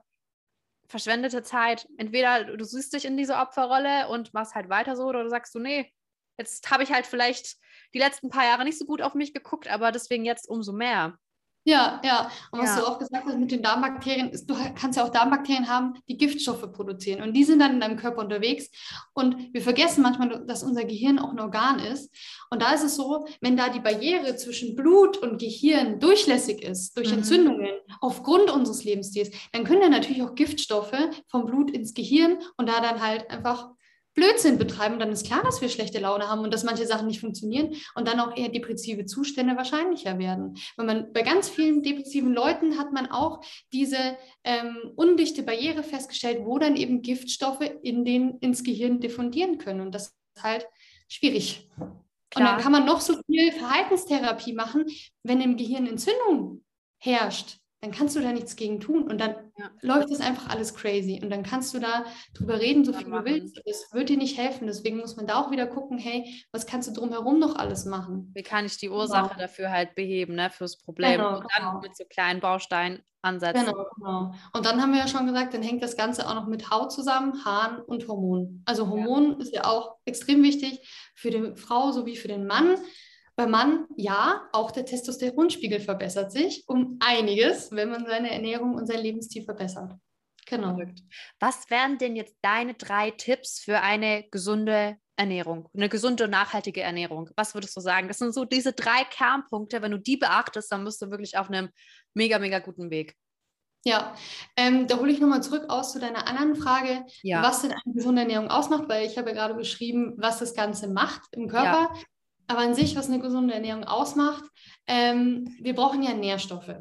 [0.87, 1.89] verschwendete Zeit.
[1.99, 5.53] Entweder du siehst dich in diese Opferrolle und machst halt weiter so, oder du sagst
[5.57, 5.93] du, nee,
[6.39, 7.57] jetzt habe ich halt vielleicht
[7.95, 11.19] die letzten paar Jahre nicht so gut auf mich geguckt, aber deswegen jetzt umso mehr.
[11.67, 12.31] Ja, ja.
[12.51, 12.81] Und was ja.
[12.81, 16.19] du auch gesagt hast mit den Darmbakterien, ist, du kannst ja auch Darmbakterien haben, die
[16.19, 17.23] Giftstoffe produzieren.
[17.23, 18.69] Und die sind dann in deinem Körper unterwegs.
[19.15, 22.15] Und wir vergessen manchmal, dass unser Gehirn auch ein Organ ist.
[22.51, 26.99] Und da ist es so, wenn da die Barriere zwischen Blut und Gehirn durchlässig ist,
[26.99, 27.19] durch mhm.
[27.19, 30.93] Entzündungen, aufgrund unseres Lebensstils, dann können ja natürlich auch Giftstoffe
[31.29, 33.71] vom Blut ins Gehirn und da dann halt einfach
[34.15, 37.21] Blödsinn betreiben, dann ist klar, dass wir schlechte Laune haben und dass manche Sachen nicht
[37.21, 40.57] funktionieren und dann auch eher depressive Zustände wahrscheinlicher werden.
[40.77, 46.45] Weil man bei ganz vielen depressiven Leuten hat man auch diese ähm, undichte Barriere festgestellt,
[46.45, 49.81] wo dann eben Giftstoffe in den, ins Gehirn diffundieren können.
[49.81, 50.69] Und das ist halt
[51.09, 51.69] schwierig.
[51.77, 51.91] Klar.
[52.37, 54.87] Und dann kann man noch so viel Verhaltenstherapie machen,
[55.23, 56.65] wenn im Gehirn Entzündung
[56.99, 59.71] herrscht dann kannst du da nichts gegen tun und dann ja.
[59.83, 63.25] läuft das einfach alles crazy und dann kannst du da drüber reden, so viel du
[63.25, 63.61] willst.
[63.67, 64.67] Das wird dir nicht helfen.
[64.67, 68.33] Deswegen muss man da auch wieder gucken, hey, was kannst du drumherum noch alles machen?
[68.35, 69.41] Wie kann ich die Ursache genau.
[69.41, 71.81] dafür halt beheben, ne, fürs Problem genau, und dann genau.
[71.81, 73.67] mit so kleinen Bausteinen ansetzen.
[73.67, 74.35] Genau, genau.
[74.55, 76.91] Und dann haben wir ja schon gesagt, dann hängt das Ganze auch noch mit Haut
[76.91, 78.63] zusammen, Haaren und Hormonen.
[78.65, 79.39] Also Hormon ja.
[79.41, 80.81] ist ja auch extrem wichtig
[81.15, 82.77] für die Frau sowie für den Mann.
[83.37, 88.87] Beim Mann, ja, auch der Testosteronspiegel verbessert sich um einiges, wenn man seine Ernährung und
[88.87, 89.93] sein Lebensstil verbessert.
[90.47, 90.79] Genau.
[91.41, 97.31] Was wären denn jetzt deine drei Tipps für eine gesunde Ernährung, eine gesunde, nachhaltige Ernährung?
[97.37, 98.09] Was würdest du sagen?
[98.09, 99.83] Das sind so diese drei Kernpunkte.
[99.83, 101.71] Wenn du die beachtest, dann bist du wirklich auf einem
[102.15, 103.17] mega, mega guten Weg.
[103.87, 104.15] Ja,
[104.57, 107.43] ähm, da hole ich nochmal zurück aus zu deiner anderen Frage, ja.
[107.43, 110.89] was denn eine gesunde Ernährung ausmacht, weil ich habe ja gerade beschrieben, was das Ganze
[110.89, 111.91] macht im Körper.
[111.95, 112.01] Ja.
[112.47, 114.45] Aber an sich, was eine gesunde Ernährung ausmacht,
[114.87, 116.75] ähm, wir brauchen ja Nährstoffe.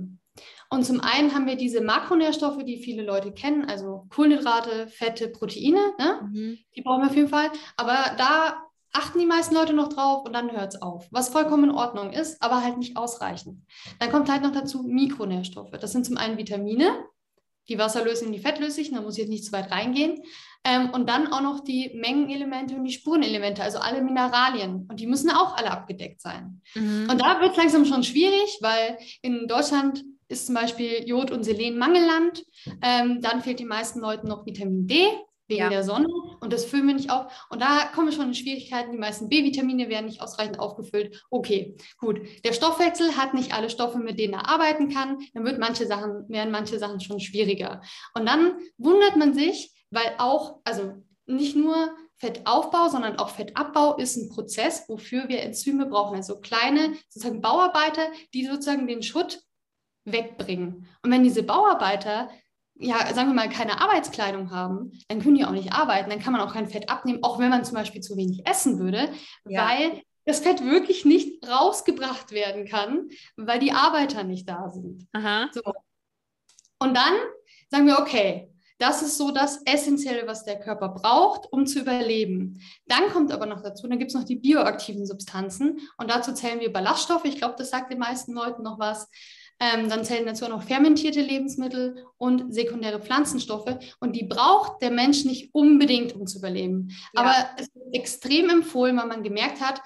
[0.69, 5.93] Und zum einen haben wir diese Makronährstoffe, die viele Leute kennen, also Kohlenhydrate, Fette, Proteine,
[5.99, 6.29] ne?
[6.31, 6.57] mhm.
[6.75, 7.51] die brauchen wir auf jeden Fall.
[7.77, 11.65] Aber da achten die meisten Leute noch drauf und dann hört es auf, was vollkommen
[11.65, 13.59] in Ordnung ist, aber halt nicht ausreichend.
[13.99, 15.71] Dann kommt halt noch dazu Mikronährstoffe.
[15.71, 17.05] Das sind zum einen Vitamine,
[17.69, 20.21] die wasserlöslichen, die fettlöslichen, da muss ich jetzt nicht zu weit reingehen.
[20.65, 24.87] Ähm, und dann auch noch die Mengenelemente und die Spurenelemente, also alle Mineralien.
[24.89, 26.61] Und die müssen auch alle abgedeckt sein.
[26.75, 27.07] Mhm.
[27.09, 31.43] Und da wird es langsam schon schwierig, weil in Deutschland ist zum Beispiel Jod- und
[31.43, 32.45] Selenmangelland.
[32.81, 35.07] Ähm, dann fehlt den meisten Leuten noch Vitamin D
[35.47, 35.69] wegen ja.
[35.69, 36.07] der Sonne
[36.39, 37.45] und das füllen wir nicht auf.
[37.49, 38.93] Und da kommen wir schon in Schwierigkeiten.
[38.93, 41.21] Die meisten B-Vitamine werden nicht ausreichend aufgefüllt.
[41.29, 42.21] Okay, gut.
[42.45, 45.17] Der Stoffwechsel hat nicht alle Stoffe, mit denen er arbeiten kann.
[45.33, 47.81] Dann wird manche Sachen, werden manche Sachen schon schwieriger.
[48.13, 54.15] Und dann wundert man sich, weil auch, also nicht nur Fettaufbau, sondern auch Fettabbau ist
[54.15, 56.15] ein Prozess, wofür wir Enzyme brauchen.
[56.15, 59.41] Also kleine sozusagen Bauarbeiter, die sozusagen den Schutt
[60.05, 60.87] wegbringen.
[61.01, 62.29] Und wenn diese Bauarbeiter
[62.75, 66.09] ja, sagen wir mal, keine Arbeitskleidung haben, dann können die auch nicht arbeiten.
[66.09, 68.79] Dann kann man auch kein Fett abnehmen, auch wenn man zum Beispiel zu wenig essen
[68.79, 69.09] würde,
[69.45, 69.67] ja.
[69.67, 75.07] weil das Fett wirklich nicht rausgebracht werden kann, weil die Arbeiter nicht da sind.
[75.51, 75.61] So.
[76.79, 77.13] Und dann
[77.69, 82.61] sagen wir, okay, das ist so das Essentielle, was der Körper braucht, um zu überleben.
[82.87, 86.59] Dann kommt aber noch dazu, dann gibt es noch die bioaktiven Substanzen und dazu zählen
[86.59, 87.25] wir Ballaststoffe.
[87.25, 89.07] Ich glaube, das sagt den meisten Leuten noch was.
[89.59, 93.77] Ähm, dann zählen dazu auch noch fermentierte Lebensmittel und sekundäre Pflanzenstoffe.
[93.99, 96.89] Und die braucht der Mensch nicht unbedingt, um zu überleben.
[97.13, 97.21] Ja.
[97.21, 99.81] Aber es ist extrem empfohlen, weil man gemerkt hat,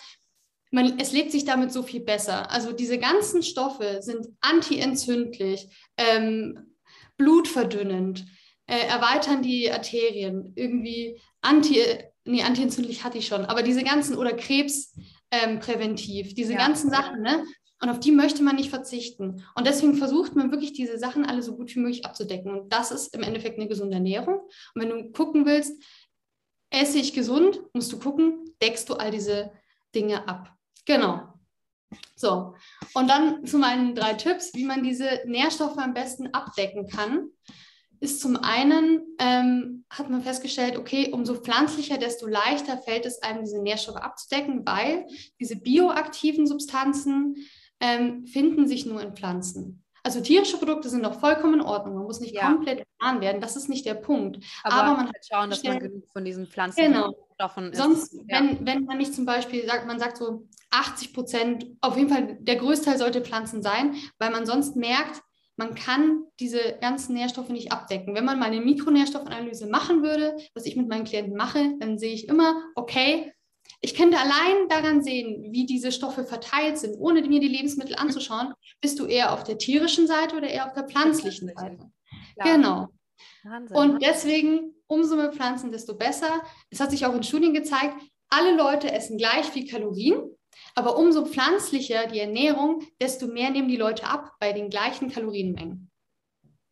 [0.71, 2.52] man, es lebt sich damit so viel besser.
[2.52, 6.76] Also diese ganzen Stoffe sind antientzündlich, ähm,
[7.17, 8.26] blutverdünnend,
[8.67, 11.82] äh, erweitern die Arterien, irgendwie anti,
[12.25, 16.60] nee, antientzündlich hatte ich schon, aber diese ganzen oder krebspräventiv, ähm, diese ja.
[16.60, 17.43] ganzen Sachen, ne?
[17.80, 19.43] Und auf die möchte man nicht verzichten.
[19.53, 22.51] Und deswegen versucht man wirklich diese Sachen alle so gut wie möglich abzudecken.
[22.51, 24.39] Und das ist im Endeffekt eine gesunde Ernährung.
[24.73, 25.80] Und wenn du gucken willst,
[26.71, 29.51] esse ich gesund, musst du gucken, deckst du all diese
[29.93, 30.56] Dinge ab.
[30.86, 31.21] Genau.
[32.15, 32.56] So,
[32.95, 37.30] und dann zu meinen drei Tipps, wie man diese Nährstoffe am besten abdecken kann,
[38.00, 43.44] ist zum einen, ähm, hat man festgestellt, okay, umso pflanzlicher, desto leichter fällt es einem,
[43.44, 45.08] diese Nährstoffe abzudecken, weil
[45.40, 47.36] diese bioaktiven Substanzen
[47.80, 49.84] ähm, finden sich nur in Pflanzen.
[50.04, 51.96] Also tierische Produkte sind doch vollkommen in Ordnung.
[51.96, 52.48] Man muss nicht ja.
[52.48, 53.42] komplett vegan werden.
[53.42, 54.42] Das ist nicht der Punkt.
[54.64, 57.14] Aber, Aber man halt schauen, dass man genug von diesen Pflanzen genau.
[57.38, 57.78] davon ist.
[57.78, 58.40] Sonst, ja.
[58.40, 62.38] wenn, wenn man nicht zum Beispiel sagt, man sagt so 80 Prozent, auf jeden Fall
[62.40, 65.22] der Größteil sollte Pflanzen sein, weil man sonst merkt,
[65.58, 68.15] man kann diese ganzen Nährstoffe nicht abdecken.
[68.15, 72.13] Wenn man mal eine Mikronährstoffanalyse machen würde, was ich mit meinen Klienten mache, dann sehe
[72.13, 73.34] ich immer, okay,
[73.82, 78.54] ich könnte allein daran sehen, wie diese Stoffe verteilt sind, ohne mir die Lebensmittel anzuschauen,
[78.82, 81.91] bist du eher auf der tierischen Seite oder eher auf der pflanzlichen Seite.
[82.36, 82.56] Klar.
[82.56, 82.88] Genau.
[83.43, 84.00] Wahnsinn, und ne?
[84.02, 86.41] deswegen, umso mehr Pflanzen, desto besser.
[86.70, 87.96] Es hat sich auch in Studien gezeigt,
[88.30, 90.37] alle Leute essen gleich viel Kalorien,
[90.76, 95.89] aber umso pflanzlicher die Ernährung, desto mehr nehmen die Leute ab bei den gleichen Kalorienmengen.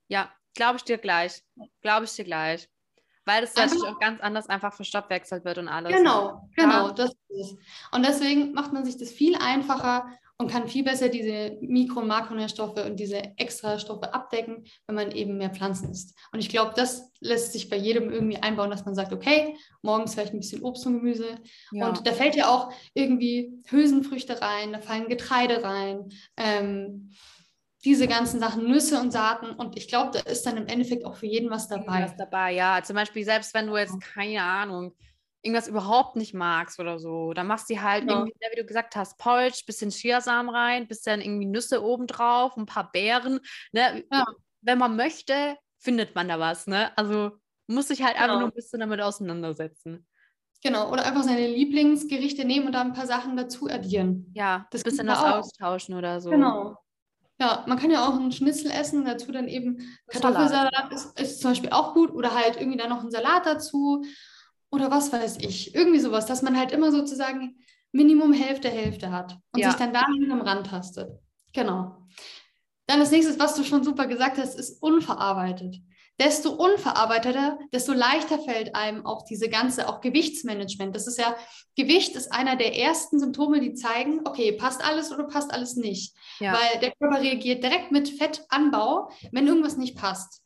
[0.08, 1.43] Ja, glaube ich dir gleich.
[1.82, 2.69] Glaube ich dir gleich.
[3.26, 5.91] Weil das natürlich auch ganz anders einfach verstoffwechselt wird und alles.
[5.91, 6.93] Genau, genau, ja.
[6.93, 7.58] das ist es.
[7.91, 12.08] Und deswegen macht man sich das viel einfacher und kann viel besser diese Mikro- und
[12.08, 16.17] Makronährstoffe und diese Extrastoffe abdecken, wenn man eben mehr Pflanzen isst.
[16.34, 20.13] Und ich glaube, das lässt sich bei jedem irgendwie einbauen, dass man sagt, okay, morgens
[20.13, 21.39] vielleicht ein bisschen Obst und Gemüse.
[21.71, 21.88] Ja.
[21.88, 26.10] Und da fällt ja auch irgendwie Hülsenfrüchte rein, da fallen Getreide rein.
[26.36, 27.12] Ähm,
[27.86, 29.52] diese ganzen Sachen, Nüsse und Saaten.
[29.52, 32.04] Und ich glaube, da ist dann im Endeffekt auch für jeden was dabei.
[32.04, 32.82] Was dabei, ja.
[32.84, 34.95] Zum Beispiel, selbst wenn du jetzt, keine Ahnung,
[35.45, 38.17] irgendwas überhaupt nicht magst oder so, dann machst du halt ja.
[38.17, 42.91] irgendwie, wie du gesagt hast, Porridge, bisschen Chiasamen rein, bisschen irgendwie Nüsse obendrauf, ein paar
[42.91, 43.39] Beeren.
[43.71, 44.03] Ne?
[44.12, 44.25] Ja.
[44.62, 46.65] Wenn man möchte, findet man da was.
[46.67, 46.97] Ne?
[46.97, 47.31] Also
[47.67, 48.25] muss sich halt genau.
[48.25, 50.08] einfach nur ein bisschen damit auseinandersetzen.
[50.63, 54.31] Genau, oder einfach seine Lieblingsgerichte nehmen und da ein paar Sachen dazu addieren.
[54.34, 56.31] Ja, das bisschen was austauschen oder so.
[56.31, 56.75] Genau.
[57.39, 59.77] Ja, man kann ja auch einen Schnitzel essen und dazu dann eben
[60.08, 64.03] Kartoffelsalat ist, ist zum Beispiel auch gut oder halt irgendwie dann noch einen Salat dazu
[64.71, 65.73] oder was weiß ich.
[65.75, 67.58] Irgendwie sowas, dass man halt immer sozusagen
[67.91, 69.69] Minimum Hälfte Hälfte hat und ja.
[69.69, 71.10] sich dann da am Rand tastet.
[71.54, 71.97] Genau.
[72.88, 75.78] Dann das nächste, was du schon super gesagt hast, ist unverarbeitet
[76.19, 80.95] desto unverarbeiteter, desto leichter fällt einem auch diese ganze, auch Gewichtsmanagement.
[80.95, 81.36] Das ist ja,
[81.75, 86.15] Gewicht ist einer der ersten Symptome, die zeigen, okay, passt alles oder passt alles nicht.
[86.39, 86.54] Ja.
[86.54, 90.41] Weil der Körper reagiert direkt mit Fettanbau, wenn irgendwas nicht passt.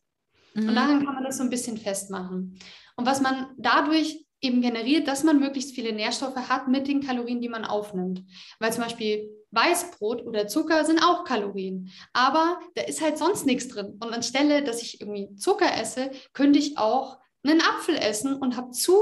[0.59, 0.69] Mhm.
[0.69, 2.59] Und daran kann man das so ein bisschen festmachen.
[2.95, 7.41] Und was man dadurch eben generiert, dass man möglichst viele Nährstoffe hat mit den Kalorien,
[7.41, 8.23] die man aufnimmt.
[8.59, 11.91] Weil zum Beispiel Weißbrot oder Zucker sind auch Kalorien.
[12.13, 13.97] Aber da ist halt sonst nichts drin.
[13.99, 18.71] Und anstelle, dass ich irgendwie Zucker esse, könnte ich auch einen Apfel essen und habe
[18.71, 18.97] zu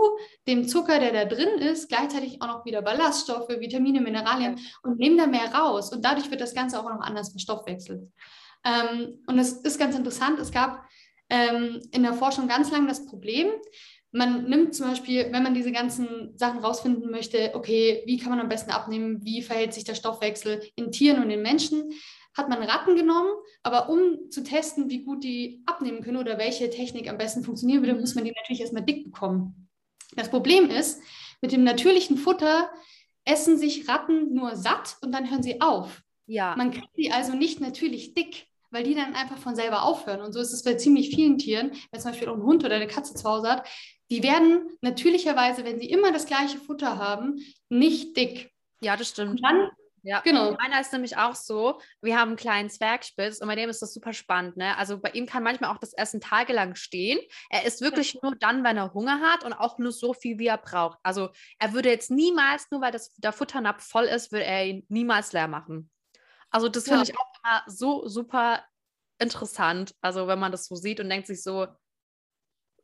[0.47, 5.17] dem Zucker, der da drin ist, gleichzeitig auch noch wieder Ballaststoffe, Vitamine, Mineralien und nehme
[5.17, 5.91] da mehr raus.
[5.91, 8.11] Und dadurch wird das Ganze auch noch anders verstoffwechselt.
[8.63, 10.83] Ähm, und es ist ganz interessant, es gab
[11.29, 13.47] ähm, in der Forschung ganz lange das Problem,
[14.11, 18.39] man nimmt zum Beispiel, wenn man diese ganzen Sachen rausfinden möchte, okay, wie kann man
[18.39, 21.91] am besten abnehmen, wie verhält sich der Stoffwechsel in Tieren und in Menschen,
[22.33, 23.31] hat man Ratten genommen,
[23.63, 27.81] aber um zu testen, wie gut die abnehmen können oder welche Technik am besten funktionieren
[27.81, 29.69] würde, muss man die natürlich erstmal dick bekommen.
[30.15, 31.01] Das Problem ist,
[31.41, 32.69] mit dem natürlichen Futter
[33.25, 36.01] essen sich Ratten nur satt und dann hören sie auf.
[36.27, 36.55] Ja.
[36.55, 40.21] Man kriegt sie also nicht natürlich dick, weil die dann einfach von selber aufhören.
[40.21, 42.75] Und so ist es bei ziemlich vielen Tieren, wenn zum Beispiel auch ein Hund oder
[42.75, 43.67] eine Katze zu Hause hat,
[44.09, 48.51] die werden natürlicherweise, wenn sie immer das gleiche Futter haben, nicht dick.
[48.81, 49.31] Ja, das stimmt.
[49.31, 49.69] Und dann
[50.03, 50.51] Ja, Genau.
[50.53, 53.93] Meiner ist nämlich auch so, wir haben einen kleinen Zwergspitz und bei dem ist das
[53.93, 54.55] super spannend.
[54.55, 54.77] Ne?
[54.77, 57.19] Also bei ihm kann manchmal auch das Essen tagelang stehen.
[57.49, 60.47] Er isst wirklich nur dann, wenn er Hunger hat und auch nur so viel, wie
[60.47, 60.97] er braucht.
[61.03, 64.85] Also er würde jetzt niemals, nur weil das, der Futternapf voll ist, würde er ihn
[64.87, 65.89] niemals leer machen.
[66.51, 67.03] Also das finde Ja.
[67.03, 68.63] ich auch immer so super
[69.19, 69.95] interessant.
[70.01, 71.67] Also wenn man das so sieht und denkt sich so,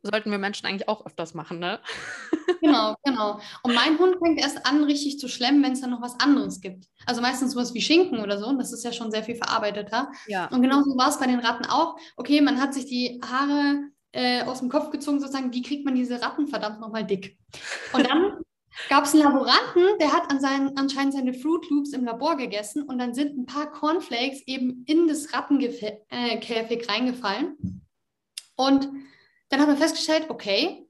[0.02, 1.80] sollten wir Menschen eigentlich auch öfters machen, ne?
[2.60, 3.40] Genau, genau.
[3.62, 6.62] Und mein Hund fängt erst an, richtig zu schlemmen, wenn es dann noch was anderes
[6.62, 6.86] gibt.
[7.04, 8.46] Also meistens sowas wie Schinken oder so.
[8.46, 10.10] Und das ist ja schon sehr viel verarbeiteter.
[10.28, 10.46] Ja.
[10.46, 11.96] Und genauso war es bei den Ratten auch.
[12.16, 15.94] Okay, man hat sich die Haare äh, aus dem Kopf gezogen, sozusagen, wie kriegt man
[15.94, 17.38] diese Ratten verdammt nochmal dick?
[17.92, 18.38] Und dann
[18.88, 22.82] gab es einen Laboranten, der hat an seinen, anscheinend seine Fruit Loops im Labor gegessen
[22.82, 27.82] und dann sind ein paar Cornflakes eben in das Rattenkäfig äh, reingefallen.
[28.56, 28.88] Und
[29.48, 30.86] dann hat man festgestellt, okay,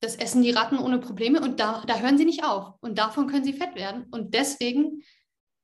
[0.00, 2.74] das essen die Ratten ohne Probleme und da, da hören sie nicht auf.
[2.80, 4.06] Und davon können sie fett werden.
[4.10, 5.02] Und deswegen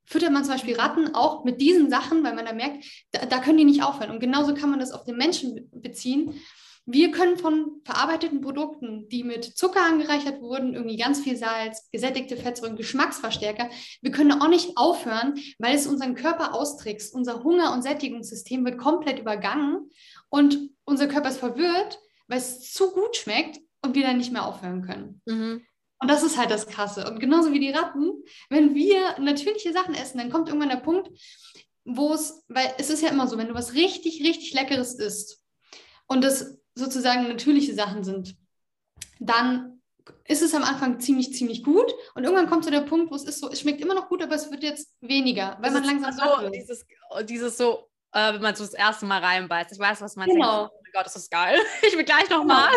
[0.04, 3.38] füttert man zum Beispiel Ratten auch mit diesen Sachen, weil man da merkt, da, da
[3.38, 4.10] können die nicht aufhören.
[4.10, 6.40] Und genauso kann man das auf den Menschen be- beziehen.
[6.86, 12.36] Wir können von verarbeiteten Produkten, die mit Zucker angereichert wurden, irgendwie ganz viel Salz, gesättigte
[12.36, 17.14] Fettsäuren, Geschmacksverstärker, wir können auch nicht aufhören, weil es unseren Körper austrickst.
[17.14, 19.90] Unser Hunger- und Sättigungssystem wird komplett übergangen
[20.30, 24.46] und unser Körper ist verwirrt, weil es zu gut schmeckt und wir dann nicht mehr
[24.46, 25.22] aufhören können.
[25.26, 25.62] Mhm.
[26.00, 27.06] Und das ist halt das Krasse.
[27.10, 31.10] Und genauso wie die Ratten, wenn wir natürliche Sachen essen, dann kommt irgendwann der Punkt,
[31.84, 35.44] wo es, weil es ist ja immer so, wenn du was richtig, richtig Leckeres isst
[36.06, 38.36] und das sozusagen natürliche Sachen sind,
[39.18, 39.80] dann
[40.24, 41.92] ist es am Anfang ziemlich, ziemlich gut.
[42.14, 44.22] Und irgendwann kommt so der Punkt, wo es ist so, es schmeckt immer noch gut,
[44.22, 46.54] aber es wird jetzt weniger, weil man Das langsam so, satt wird.
[46.54, 46.86] dieses,
[47.28, 49.72] dieses so, äh, wenn man so das erste Mal reinbeißt.
[49.72, 50.60] Ich weiß, was man Genau.
[50.62, 50.72] denkt.
[50.74, 51.58] Oh mein Gott, das ist geil.
[51.86, 52.70] Ich will gleich noch mal.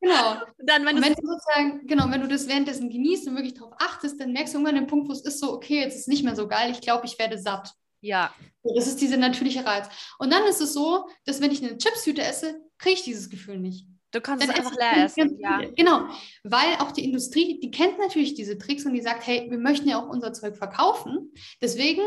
[0.00, 0.32] Genau.
[0.58, 3.72] Und dann, wenn wenn du sozusagen, genau, wenn du das währenddessen genießt und wirklich darauf
[3.78, 6.06] achtest, dann merkst du irgendwann den Punkt, wo es ist so, okay, jetzt ist es
[6.08, 7.72] nicht mehr so geil, ich glaube, ich werde satt.
[8.00, 9.88] ja, Das ist dieser natürliche Reiz.
[10.18, 13.58] Und dann ist es so, dass wenn ich eine Chipstüte esse, kriege ich dieses Gefühl
[13.58, 13.86] nicht.
[14.10, 15.38] du kannst es Dann einfach esse ich leer essen.
[15.40, 15.60] Ja.
[15.76, 16.08] Genau,
[16.42, 19.88] weil auch die Industrie, die kennt natürlich diese Tricks und die sagt, hey, wir möchten
[19.88, 21.32] ja auch unser Zeug verkaufen.
[21.60, 22.02] Deswegen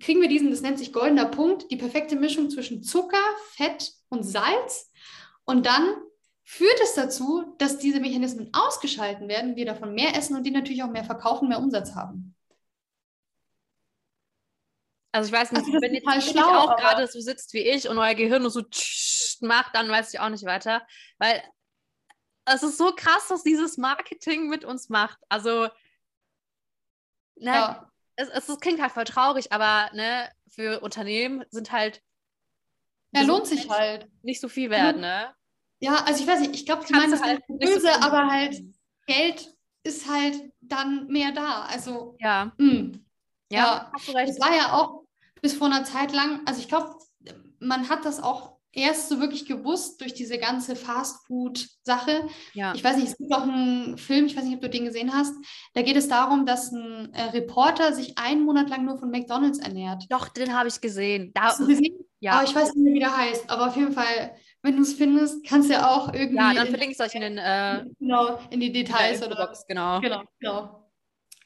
[0.00, 3.22] kriegen wir diesen, das nennt sich goldener Punkt, die perfekte Mischung zwischen Zucker,
[3.52, 4.90] Fett und Salz.
[5.44, 5.94] Und dann
[6.44, 10.82] führt es dazu, dass diese Mechanismen ausgeschalten werden, wir davon mehr essen und die natürlich
[10.82, 12.34] auch mehr verkaufen, mehr Umsatz haben.
[15.14, 17.88] Also ich weiß nicht, Also wenn jetzt schlau, auch aber- gerade so sitzt wie ich
[17.88, 18.62] und euer Gehirn nur so
[19.42, 20.86] macht, dann weiß ich auch nicht weiter.
[21.18, 21.42] Weil
[22.46, 25.18] es ist so krass, was dieses Marketing mit uns macht.
[25.28, 25.68] Also,
[27.36, 32.02] ne, Ja, es, es, es klingt halt voll traurig, aber ne, für Unternehmen sind halt
[33.14, 34.08] er gesunde lohnt sich halt.
[34.22, 35.34] nicht so viel wert, ne?
[35.80, 38.26] Ja, also ich weiß nicht, ich glaube, die meinen das halt so böse, viel- aber
[38.30, 38.56] halt
[39.06, 41.62] Geld ist halt dann mehr da.
[41.64, 42.98] Also, Ja, mh.
[43.50, 44.30] ja, Ja, hast du recht.
[44.30, 45.01] Das war ja auch
[45.42, 46.94] bis vor einer Zeit lang, also ich glaube,
[47.58, 52.26] man hat das auch erst so wirklich gewusst durch diese ganze Fastfood-Sache.
[52.54, 52.72] Ja.
[52.74, 55.12] Ich weiß nicht, es gibt auch einen Film, ich weiß nicht, ob du den gesehen
[55.12, 55.34] hast.
[55.74, 59.58] Da geht es darum, dass ein äh, Reporter sich einen Monat lang nur von McDonalds
[59.58, 60.04] ernährt.
[60.08, 61.32] Doch, den habe ich gesehen.
[61.34, 61.98] Da, Hast du gesehen?
[62.20, 62.32] ja.
[62.32, 63.50] Aber ich weiß nicht mehr, wie der heißt.
[63.50, 66.66] Aber auf jeden Fall, wenn du es findest, kannst du ja auch irgendwie ja, dann
[66.66, 69.66] in, verlinke ich es euch in den äh, genau, in die in Details oder Infobox,
[69.66, 70.00] genau.
[70.00, 70.81] Genau, genau.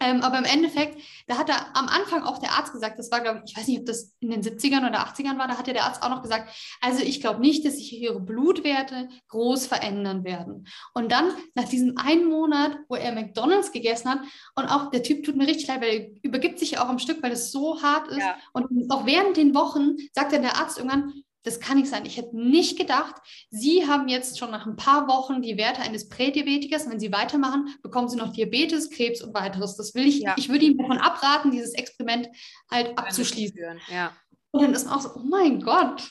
[0.01, 3.21] Ähm, aber im Endeffekt, da hat er am Anfang auch der Arzt gesagt, das war,
[3.21, 5.67] glaube ich, ich weiß nicht, ob das in den 70ern oder 80ern war, da hat
[5.67, 9.67] ja der Arzt auch noch gesagt, also ich glaube nicht, dass sich ihre Blutwerte groß
[9.67, 10.67] verändern werden.
[10.95, 14.21] Und dann, nach diesem einen Monat, wo er McDonalds gegessen hat,
[14.55, 16.99] und auch der Typ tut mir richtig leid, weil er übergibt sich ja auch am
[16.99, 18.19] Stück, weil es so hart ist.
[18.19, 18.37] Ja.
[18.53, 21.13] Und auch während den Wochen sagt dann der Arzt irgendwann,
[21.47, 22.05] das kann nicht sein.
[22.05, 23.15] Ich hätte nicht gedacht,
[23.51, 26.91] Sie haben jetzt schon nach ein paar Wochen die Werte eines Prädiabetikers.
[26.91, 29.77] Wenn Sie weitermachen, bekommen Sie noch Diabetes, Krebs und weiteres.
[29.77, 30.35] Das will ich, Ja.
[30.37, 32.29] ich würde Ihnen davon abraten, dieses Experiment
[32.69, 33.81] halt abzuschließen.
[33.93, 34.13] Ja.
[34.51, 36.11] Und dann ist man auch so, oh mein Gott.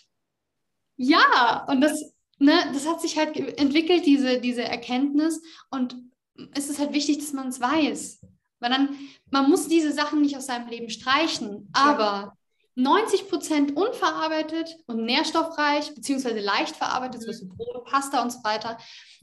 [0.95, 5.41] Ja, und das, ne, das hat sich halt entwickelt, diese, diese Erkenntnis.
[5.69, 5.97] Und
[6.53, 8.21] es ist halt wichtig, dass man es weiß.
[8.59, 8.95] Weil dann,
[9.31, 12.37] man muss diese Sachen nicht aus seinem Leben streichen, aber
[12.75, 17.31] 90 Prozent unverarbeitet und nährstoffreich, beziehungsweise leicht verarbeitet, Mhm.
[17.33, 18.77] so wie Brot, Pasta und so weiter.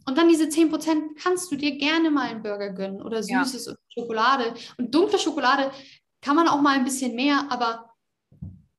[0.06, 3.44] Und dann diese 10 Prozent kannst du dir gerne mal einen Burger gönnen oder Ja.
[3.44, 4.54] Süßes oder Schokolade.
[4.78, 5.70] Und dunkle Schokolade
[6.20, 7.91] kann man auch mal ein bisschen mehr, aber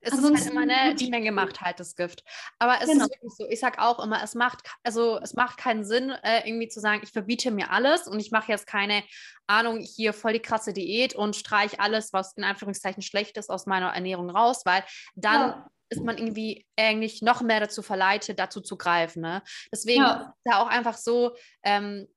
[0.03, 2.23] Es ist halt Ansonsten immer, ne, die Menge macht halt das Gift.
[2.59, 3.05] Aber es Genau.
[3.05, 6.47] ist wirklich so, ich sage auch immer, es macht, also es macht keinen Sinn, äh,
[6.47, 9.03] irgendwie zu sagen, ich verbiete mir alles und ich mache jetzt keine
[9.47, 13.65] Ahnung, hier voll die krasse Diät und streich alles, was in Anführungszeichen schlecht ist, aus
[13.65, 14.83] meiner Ernährung raus, weil
[15.15, 15.69] dann Ja.
[15.89, 19.21] ist man irgendwie eigentlich noch mehr dazu verleitet, dazu zu greifen.
[19.21, 19.41] Ne?
[19.71, 20.33] Deswegen ja.
[20.35, 22.07] ist da auch einfach so, ähm,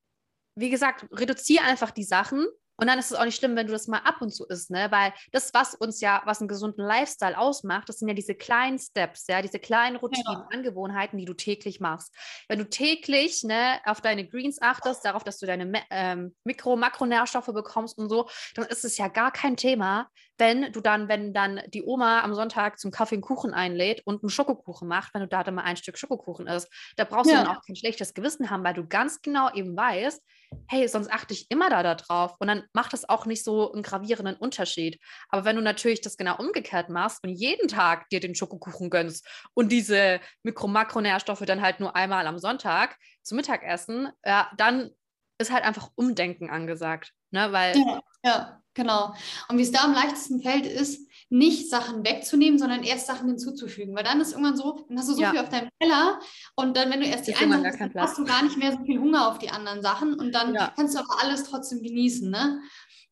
[0.59, 2.47] wie gesagt, reduziere einfach die Sachen
[2.79, 4.71] und dann ist es auch nicht schlimm, wenn du das mal ab und zu isst,
[4.71, 4.89] ne?
[4.91, 8.79] Weil das, was uns ja, was einen gesunden Lifestyle ausmacht, das sind ja diese kleinen
[8.79, 10.49] Steps, ja, diese kleinen Routinen, ja.
[10.53, 12.15] Angewohnheiten, die du täglich machst.
[12.49, 17.47] Wenn du täglich ne, auf deine Greens achtest, darauf, dass du deine ähm, Mikro-, Makronährstoffe
[17.47, 20.09] bekommst und so, dann ist es ja gar kein Thema,
[20.39, 24.23] wenn du dann, wenn dann die Oma am Sonntag zum Kaffee einen Kuchen einlädt und
[24.23, 27.39] einen Schokokuchen macht, wenn du da dann mal ein Stück Schokokuchen isst, da brauchst ja.
[27.39, 30.23] du dann auch kein schlechtes Gewissen haben, weil du ganz genau eben weißt,
[30.69, 33.83] hey, sonst achte ich immer da drauf und dann macht das auch nicht so einen
[33.83, 35.01] gravierenden Unterschied.
[35.29, 39.27] Aber wenn du natürlich das genau umgekehrt machst und jeden Tag dir den Schokokuchen gönnst
[39.55, 44.91] und diese Mikro-Makronährstoffe dann halt nur einmal am Sonntag zum Mittagessen, ja, dann
[45.39, 47.13] ist halt einfach Umdenken angesagt.
[47.31, 47.53] Ne?
[47.53, 49.15] Weil ja, ja, genau.
[49.49, 53.95] Und wie es da am leichtesten fällt, ist, nicht Sachen wegzunehmen, sondern erst Sachen hinzuzufügen.
[53.97, 55.31] Weil dann ist irgendwann so, dann hast du so ja.
[55.31, 56.21] viel auf deinem Teller
[56.55, 59.01] und dann, wenn du erst die einen hast, hast du gar nicht mehr so viel
[59.01, 60.73] Hunger auf die anderen Sachen und dann ja.
[60.77, 62.31] kannst du aber alles trotzdem genießen.
[62.31, 62.61] Ne?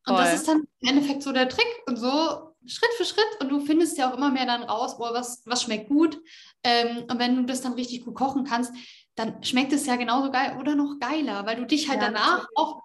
[0.07, 0.23] Und Voll.
[0.23, 3.59] das ist dann im Endeffekt so der Trick und so Schritt für Schritt und du
[3.59, 6.19] findest ja auch immer mehr dann raus, oh, was, was schmeckt gut.
[6.63, 8.73] Ähm, und wenn du das dann richtig gut kochen kannst,
[9.15, 12.31] dann schmeckt es ja genauso geil oder noch geiler, weil du dich halt ja, danach
[12.31, 12.57] natürlich.
[12.57, 12.81] auch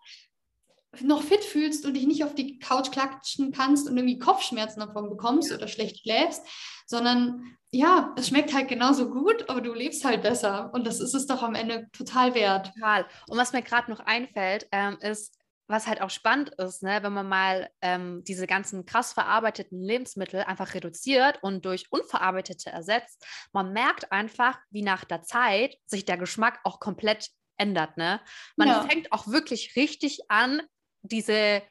[1.00, 5.08] noch fit fühlst und dich nicht auf die Couch klatschen kannst und irgendwie Kopfschmerzen davon
[5.08, 5.56] bekommst ja.
[5.56, 6.44] oder schlecht schläfst,
[6.86, 11.14] sondern ja, es schmeckt halt genauso gut, aber du lebst halt besser und das ist
[11.14, 12.72] es doch am Ende total wert.
[12.74, 13.06] Total.
[13.28, 17.12] Und was mir gerade noch einfällt, ähm, ist, was halt auch spannend ist, ne, wenn
[17.12, 23.72] man mal ähm, diese ganzen krass verarbeiteten Lebensmittel einfach reduziert und durch unverarbeitete ersetzt, man
[23.72, 27.96] merkt einfach, wie nach der Zeit sich der Geschmack auch komplett ändert.
[27.96, 28.20] Ne?
[28.56, 28.82] Man ja.
[28.82, 30.60] fängt auch wirklich richtig an,
[31.02, 31.62] diese,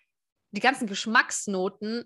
[0.52, 2.06] die ganzen Geschmacksnoten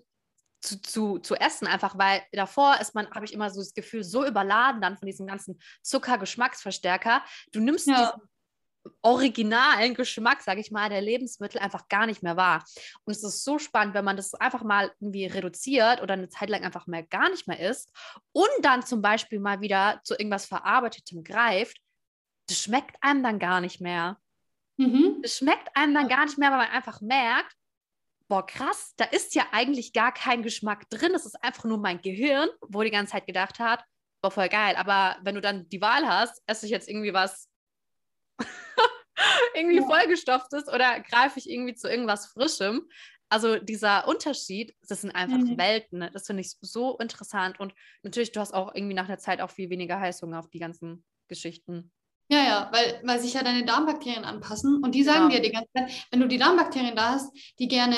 [0.60, 4.02] zu, zu, zu essen, einfach weil davor ist man, habe ich immer so das Gefühl,
[4.02, 7.22] so überladen dann von diesem ganzen Zucker-Geschmacksverstärker.
[7.52, 8.12] Du nimmst ja.
[8.12, 8.28] diesen
[9.02, 12.64] originalen Geschmack, sage ich mal, der Lebensmittel einfach gar nicht mehr wahr.
[13.04, 16.50] Und es ist so spannend, wenn man das einfach mal irgendwie reduziert oder eine Zeit
[16.50, 17.90] lang einfach mal gar nicht mehr isst
[18.32, 21.80] und dann zum Beispiel mal wieder zu irgendwas Verarbeitetem greift,
[22.48, 24.18] das schmeckt einem dann gar nicht mehr.
[24.76, 25.20] Mhm.
[25.22, 27.54] Es schmeckt einem dann gar nicht mehr, weil man einfach merkt,
[28.28, 31.12] boah, krass, da ist ja eigentlich gar kein Geschmack drin.
[31.14, 33.84] Es ist einfach nur mein Gehirn, wo die ganze Zeit gedacht hat,
[34.22, 34.76] boah, voll geil.
[34.76, 37.48] Aber wenn du dann die Wahl hast, esse ich jetzt irgendwie was
[39.54, 39.86] irgendwie ja.
[39.86, 42.88] vollgestopftes oder greife ich irgendwie zu irgendwas Frischem?
[43.28, 45.58] Also dieser Unterschied, das sind einfach mhm.
[45.58, 45.98] Welten.
[45.98, 46.10] Ne?
[46.12, 47.58] Das finde ich so interessant.
[47.60, 50.58] Und natürlich, du hast auch irgendwie nach der Zeit auch viel weniger Heißhunger auf die
[50.58, 51.92] ganzen Geschichten.
[52.28, 55.34] Ja, ja, weil, weil sich ja deine Darmbakterien anpassen und die sagen genau.
[55.34, 57.96] dir die ganze Zeit, wenn du die Darmbakterien da hast, die gerne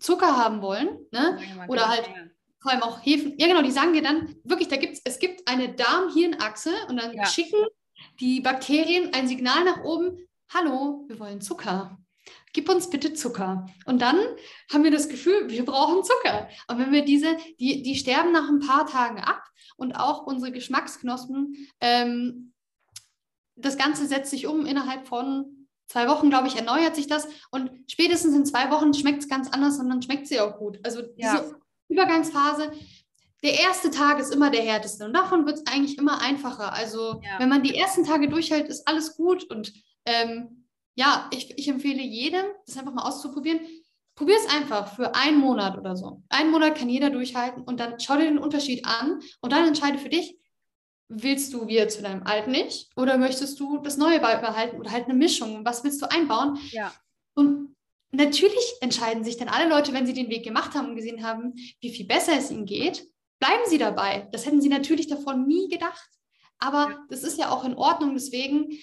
[0.00, 1.38] Zucker haben wollen, ne?
[1.56, 2.14] Ja, oder halt ja.
[2.60, 5.46] vor allem auch Hefen, ja genau, die sagen dir dann, wirklich, da gibt's, es gibt
[5.48, 7.26] eine Darm-Hirn-Achse und dann ja.
[7.26, 7.58] schicken
[8.20, 10.18] die Bakterien ein Signal nach oben,
[10.52, 11.98] hallo, wir wollen Zucker.
[12.52, 13.66] Gib uns bitte Zucker.
[13.84, 14.18] Und dann
[14.72, 16.48] haben wir das Gefühl, wir brauchen Zucker.
[16.68, 19.42] Und wenn wir diese, die, die sterben nach ein paar Tagen ab
[19.76, 22.52] und auch unsere Geschmacksknospen ähm,
[23.60, 27.28] das Ganze setzt sich um innerhalb von zwei Wochen, glaube ich, erneuert sich das.
[27.50, 30.78] Und spätestens in zwei Wochen schmeckt es ganz anders und dann schmeckt sie auch gut.
[30.84, 31.36] Also ja.
[31.36, 32.72] diese Übergangsphase,
[33.42, 36.72] der erste Tag ist immer der härteste und davon wird es eigentlich immer einfacher.
[36.72, 37.38] Also ja.
[37.38, 39.44] wenn man die ersten Tage durchhält, ist alles gut.
[39.44, 39.72] Und
[40.04, 43.60] ähm, ja, ich, ich empfehle jedem, das einfach mal auszuprobieren.
[44.16, 46.24] Probier es einfach für einen Monat oder so.
[46.28, 49.98] Einen Monat kann jeder durchhalten und dann schau dir den Unterschied an und dann entscheide
[49.98, 50.36] für dich,
[51.08, 55.06] willst du wieder zu deinem alten Ich oder möchtest du das Neue behalten oder halt
[55.06, 55.64] eine Mischung?
[55.64, 56.58] Was willst du einbauen?
[56.70, 56.92] Ja.
[57.34, 57.74] Und
[58.10, 61.54] natürlich entscheiden sich dann alle Leute, wenn sie den Weg gemacht haben und gesehen haben,
[61.80, 63.06] wie viel besser es ihnen geht,
[63.38, 64.28] bleiben sie dabei.
[64.32, 66.08] Das hätten sie natürlich davon nie gedacht.
[66.58, 67.06] Aber ja.
[67.08, 68.14] das ist ja auch in Ordnung.
[68.14, 68.78] Deswegen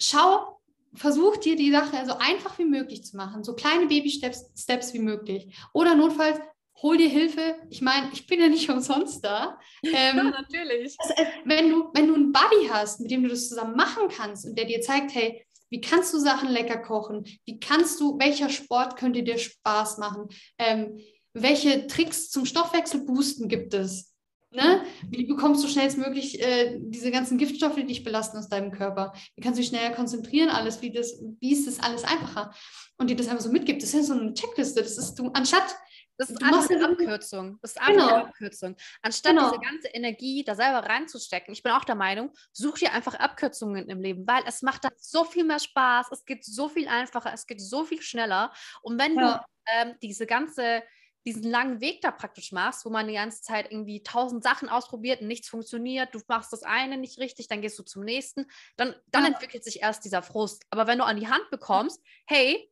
[0.00, 0.60] schau,
[0.94, 4.98] versuch dir die Sache so einfach wie möglich zu machen, so kleine Baby-Steps Steps wie
[4.98, 5.56] möglich.
[5.72, 6.38] Oder notfalls
[6.80, 7.56] hol dir Hilfe.
[7.70, 9.58] Ich meine, ich bin ja nicht umsonst da.
[9.82, 10.96] Ähm, ja, natürlich.
[10.98, 14.46] Also, wenn, du, wenn du einen Buddy hast, mit dem du das zusammen machen kannst
[14.46, 17.24] und der dir zeigt, hey, wie kannst du Sachen lecker kochen?
[17.46, 20.28] Wie kannst du, welcher Sport könnte dir Spaß machen?
[20.58, 21.00] Ähm,
[21.32, 24.12] welche Tricks zum Stoffwechsel boosten gibt es?
[24.50, 24.84] Ne?
[25.08, 29.14] Wie bekommst du schnellstmöglich äh, diese ganzen Giftstoffe, die dich belasten aus deinem Körper?
[29.34, 30.50] Wie kannst du dich schneller konzentrieren?
[30.50, 32.52] Alles, wie, das, wie ist das alles einfacher?
[32.98, 33.82] Und dir das einfach so mitgibt.
[33.82, 34.82] Das ist ja so eine Checkliste.
[34.82, 35.74] Das ist du, anstatt
[36.18, 37.58] das ist einfach eine Abkürzung.
[37.62, 38.14] Das ist einfach genau.
[38.14, 38.76] eine Abkürzung.
[39.02, 39.50] Anstatt genau.
[39.50, 43.88] diese ganze Energie da selber reinzustecken, ich bin auch der Meinung, such dir einfach Abkürzungen
[43.88, 47.32] im Leben, weil es macht dann so viel mehr Spaß, es geht so viel einfacher,
[47.32, 48.52] es geht so viel schneller.
[48.82, 49.38] Und wenn ja.
[49.38, 50.82] du ähm, diese ganze
[51.24, 55.20] diesen langen Weg da praktisch machst, wo man die ganze Zeit irgendwie tausend Sachen ausprobiert
[55.20, 58.46] und nichts funktioniert, du machst das eine nicht richtig, dann gehst du zum nächsten,
[58.76, 59.28] dann, dann ja.
[59.28, 60.64] entwickelt sich erst dieser Frust.
[60.70, 62.68] Aber wenn du an die Hand bekommst, hey,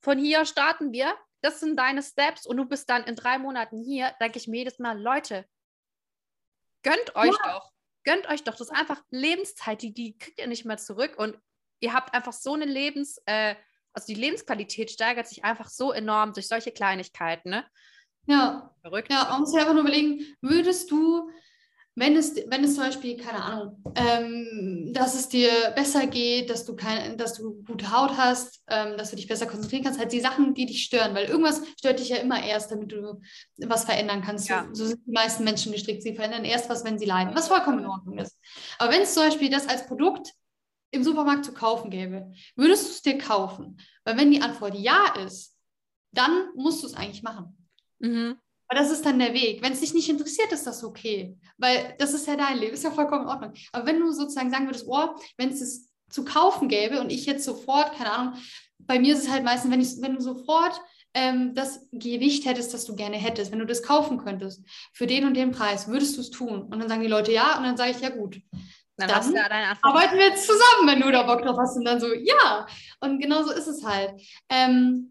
[0.00, 3.82] von hier starten wir, das sind deine Steps und du bist dann in drei Monaten
[3.82, 5.44] hier, denke ich mir jedes Mal, Leute,
[6.82, 7.52] gönnt euch ja.
[7.52, 7.72] doch,
[8.04, 11.36] gönnt euch doch, das ist einfach Lebenszeit, die, die kriegt ihr nicht mehr zurück und
[11.80, 13.56] ihr habt einfach so eine Lebens, äh,
[13.92, 17.66] also die Lebensqualität steigert sich einfach so enorm durch solche Kleinigkeiten, ne?
[18.26, 18.74] Ja.
[18.80, 19.12] Verrückt.
[19.12, 21.28] Ja, man muss sich einfach nur überlegen, würdest du,
[21.94, 26.64] wenn es, wenn es zum Beispiel, keine Ahnung, ähm, dass es dir besser geht, dass
[26.64, 30.12] du, kein, dass du gute Haut hast, ähm, dass du dich besser konzentrieren kannst, halt
[30.12, 33.20] die Sachen, die dich stören, weil irgendwas stört dich ja immer erst, damit du
[33.58, 34.48] was verändern kannst.
[34.48, 34.66] Ja.
[34.72, 36.02] So, so, sind die meisten Menschen gestrickt.
[36.02, 38.38] Sie verändern erst was, wenn sie leiden, was vollkommen in Ordnung ist.
[38.78, 40.32] Aber wenn es zum Beispiel das als Produkt
[40.92, 43.78] im Supermarkt zu kaufen gäbe, würdest du es dir kaufen?
[44.04, 45.58] Weil wenn die Antwort ja ist,
[46.12, 47.68] dann musst du es eigentlich machen.
[47.98, 48.38] Mhm.
[48.72, 49.62] Aber das ist dann der Weg.
[49.62, 51.36] Wenn es dich nicht interessiert, ist das okay.
[51.58, 53.52] Weil das ist ja dein Leben, ist ja vollkommen in Ordnung.
[53.70, 57.26] Aber wenn du sozusagen sagen würdest, oh, wenn es es zu kaufen gäbe und ich
[57.26, 58.34] jetzt sofort, keine Ahnung,
[58.78, 60.80] bei mir ist es halt meistens, wenn, ich, wenn du sofort
[61.12, 64.62] ähm, das Gewicht hättest, das du gerne hättest, wenn du das kaufen könntest,
[64.94, 66.62] für den und den Preis, würdest du es tun?
[66.62, 68.40] Und dann sagen die Leute ja und dann sage ich, ja gut.
[68.96, 71.76] Dann, dann deine arbeiten wir jetzt zusammen, wenn du da Bock drauf hast.
[71.76, 72.66] Und dann so, ja.
[73.00, 74.12] Und genau so ist es halt.
[74.48, 75.10] Ähm,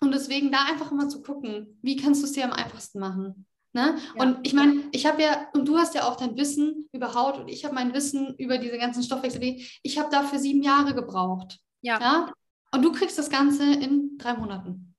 [0.00, 3.46] und deswegen da einfach immer zu gucken, wie kannst du es dir am einfachsten machen.
[3.72, 3.98] Ne?
[4.16, 4.22] Ja.
[4.22, 7.38] Und ich meine, ich habe ja, und du hast ja auch dein Wissen über Haut
[7.38, 9.40] und ich habe mein Wissen über diese ganzen Stoffwechsel.
[9.82, 11.60] Ich habe dafür sieben Jahre gebraucht.
[11.82, 12.00] Ja.
[12.00, 12.32] ja.
[12.72, 14.94] Und du kriegst das Ganze in drei Monaten.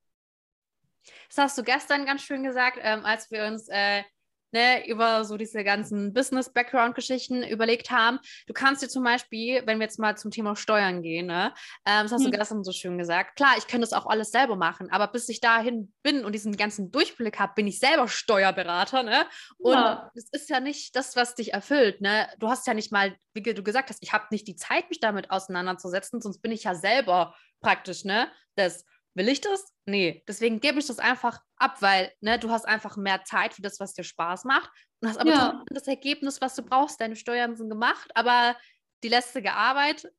[1.28, 4.04] Das hast du gestern ganz schön gesagt, ähm, als wir uns äh,
[4.52, 8.20] ne, über so diese ganzen Business-Background-Geschichten überlegt haben.
[8.48, 11.54] Du kannst dir zum Beispiel, wenn wir jetzt mal zum Thema Steuern gehen, ne,
[11.86, 12.32] ähm, das hast mhm.
[12.32, 15.30] du gestern so schön gesagt, klar, ich könnte das auch alles selber machen, aber bis
[15.30, 19.26] ich dahin bin und diesen ganzen Durchblick habe, bin ich selber Steuerberater, ne?
[19.58, 20.12] Und ja.
[20.16, 22.28] das ist ja nicht das, was dich erfüllt, ne?
[22.40, 25.00] Du hast ja nicht mal, wie du gesagt hast, ich habe nicht die Zeit, mich
[25.00, 28.32] damit auseinanderzusetzen, sonst bin ich ja selber praktisch, ne?
[28.56, 29.74] Das Will ich das?
[29.86, 30.24] Nee.
[30.28, 33.80] Deswegen gebe ich das einfach ab, weil ne, du hast einfach mehr Zeit für das,
[33.80, 34.70] was dir Spaß macht
[35.02, 35.64] und hast aber ja.
[35.68, 37.02] das Ergebnis, was du brauchst.
[37.02, 38.56] Deine Steuern sind gemacht, aber
[39.04, 40.12] die lästige Arbeit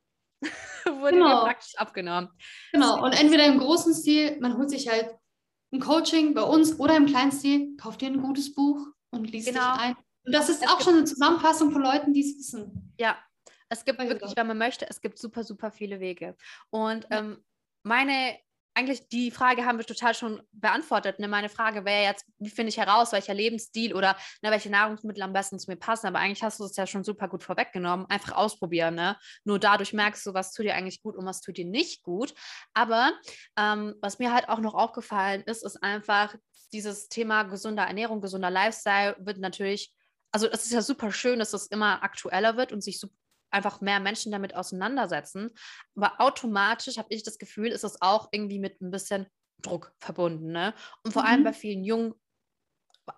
[0.85, 1.41] wurde genau.
[1.41, 2.29] dir praktisch abgenommen.
[2.73, 3.03] Genau.
[3.03, 5.15] Und entweder im großen Stil, man holt sich halt
[5.73, 9.49] ein Coaching bei uns oder im kleinen Stil, kauft dir ein gutes Buch und liest
[9.49, 9.73] genau.
[9.73, 9.97] dich ein.
[10.25, 12.95] Und das ist es auch schon eine Zusammenfassung von Leuten, die es wissen.
[12.99, 13.19] Ja,
[13.69, 16.37] es gibt wirklich, wenn man möchte, es gibt super, super viele Wege.
[16.71, 17.43] Und ähm,
[17.83, 18.39] meine
[18.75, 21.19] eigentlich die Frage haben wir total schon beantwortet.
[21.19, 21.29] Ne?
[21.29, 25.33] Meine Frage wäre jetzt, wie finde ich heraus, welcher Lebensstil oder ne, welche Nahrungsmittel am
[25.33, 26.07] besten zu mir passen.
[26.07, 28.07] Aber eigentlich hast du es ja schon super gut vorweggenommen.
[28.07, 28.95] Einfach ausprobieren.
[28.95, 29.17] Ne?
[29.45, 32.35] Nur dadurch merkst du, was tut dir eigentlich gut und was tut dir nicht gut.
[32.75, 33.13] Aber
[33.59, 36.35] ähm, was mir halt auch noch aufgefallen ist, ist einfach
[36.73, 39.95] dieses Thema gesunder Ernährung, gesunder Lifestyle wird natürlich
[40.33, 42.99] also es ist ja super schön, dass es immer aktueller wird und sich
[43.53, 45.51] einfach mehr Menschen damit auseinandersetzen.
[45.95, 49.27] Aber automatisch habe ich das Gefühl, ist das auch irgendwie mit ein bisschen
[49.61, 50.53] Druck verbunden.
[50.53, 50.75] Ne?
[51.05, 51.29] Und vor mhm.
[51.29, 52.15] allem bei vielen jungen,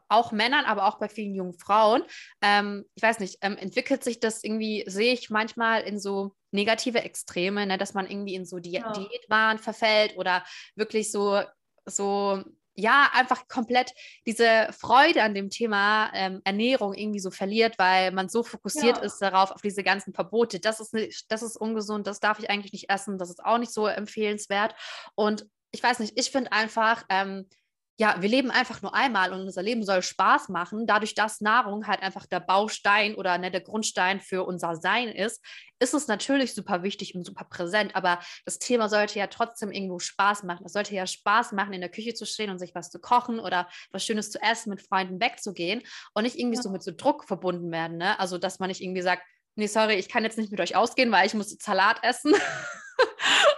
[0.09, 2.03] auch Männern, aber auch bei vielen jungen Frauen,
[2.41, 7.03] ähm, ich weiß nicht, ähm, entwickelt sich das irgendwie, sehe ich manchmal in so negative
[7.03, 7.79] Extreme, ne?
[7.79, 8.93] dass man irgendwie in so Di ja.
[8.93, 11.43] Diätwahn verfällt oder wirklich so,
[11.85, 12.43] so
[12.75, 13.93] ja, einfach komplett
[14.27, 19.03] diese Freude an dem Thema ähm, Ernährung irgendwie so verliert, weil man so fokussiert ja.
[19.03, 20.61] ist darauf, auf diese ganzen Verbote.
[20.61, 23.59] Das ist, nicht, das ist ungesund, das darf ich eigentlich nicht essen, das ist auch
[23.59, 24.75] nicht so empfehlenswert.
[25.15, 27.49] Und ich weiß nicht, ich finde einfach, ähm,
[27.97, 30.87] ja, wir leben einfach nur einmal und unser Leben soll Spaß machen.
[30.87, 35.41] Dadurch, dass Nahrung halt einfach der Baustein oder ne, der Grundstein für unser Sein ist,
[35.79, 37.95] ist es natürlich super wichtig und super präsent.
[37.95, 40.67] Aber das Thema sollte ja trotzdem irgendwo Spaß machen.
[40.67, 43.39] Es sollte ja Spaß machen, in der Küche zu stehen und sich was zu kochen
[43.39, 45.83] oder was Schönes zu essen, mit Freunden wegzugehen
[46.15, 46.63] und nicht irgendwie ja.
[46.63, 47.99] so mit so Druck verbunden werden.
[47.99, 48.19] Ne?
[48.19, 49.23] Also, dass man nicht irgendwie sagt,
[49.55, 52.35] nee, sorry, ich kann jetzt nicht mit euch ausgehen, weil ich muss Salat essen.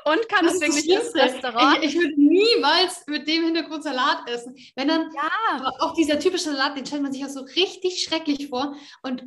[0.05, 1.79] und kann deswegen nicht ins Restaurant.
[1.83, 4.57] Ich, ich würde niemals mit dem Hintergrund Salat essen.
[4.75, 5.73] Wenn dann ja.
[5.81, 8.77] auch dieser typische Salat, den stellt man sich auch so richtig schrecklich vor.
[9.03, 9.25] Und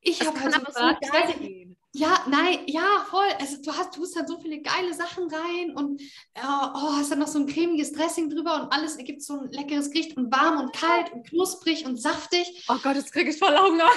[0.00, 0.98] ich habe halt so Salat.
[1.04, 3.28] So geil Ja, nein, ja, voll.
[3.40, 6.00] Also du hast, tust dann so viele geile Sachen rein und
[6.36, 9.90] oh, hast dann noch so ein cremiges Dressing drüber und alles ergibt so ein leckeres
[9.90, 12.66] Gericht und warm und kalt und knusprig und saftig.
[12.68, 13.88] Oh Gott, jetzt kriege ich voll Hunger.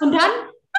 [0.00, 0.30] Und dann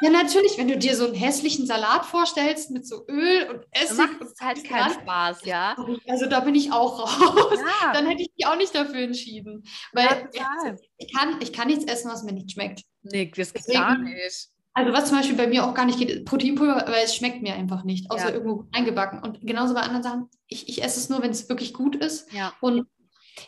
[0.02, 3.96] ja, natürlich, wenn du dir so einen hässlichen Salat vorstellst mit so Öl und Essig.
[3.96, 5.76] Macht es halt keinen Spaß, ja.
[6.08, 7.58] Also da bin ich auch raus.
[7.82, 7.92] Ja.
[7.92, 9.64] Dann hätte ich mich auch nicht dafür entschieden.
[9.92, 12.82] Weil ja, ich, kann, ich kann nichts essen, was mir nicht schmeckt.
[13.02, 14.48] Nee, das geht gar nicht.
[14.76, 17.54] Also was zum Beispiel bei mir auch gar nicht geht, Proteinpulver, weil es schmeckt mir
[17.54, 18.34] einfach nicht, außer ja.
[18.34, 19.20] irgendwo eingebacken.
[19.20, 22.32] Und genauso bei anderen Sachen, ich, ich esse es nur, wenn es wirklich gut ist.
[22.32, 22.52] Ja.
[22.60, 22.88] Und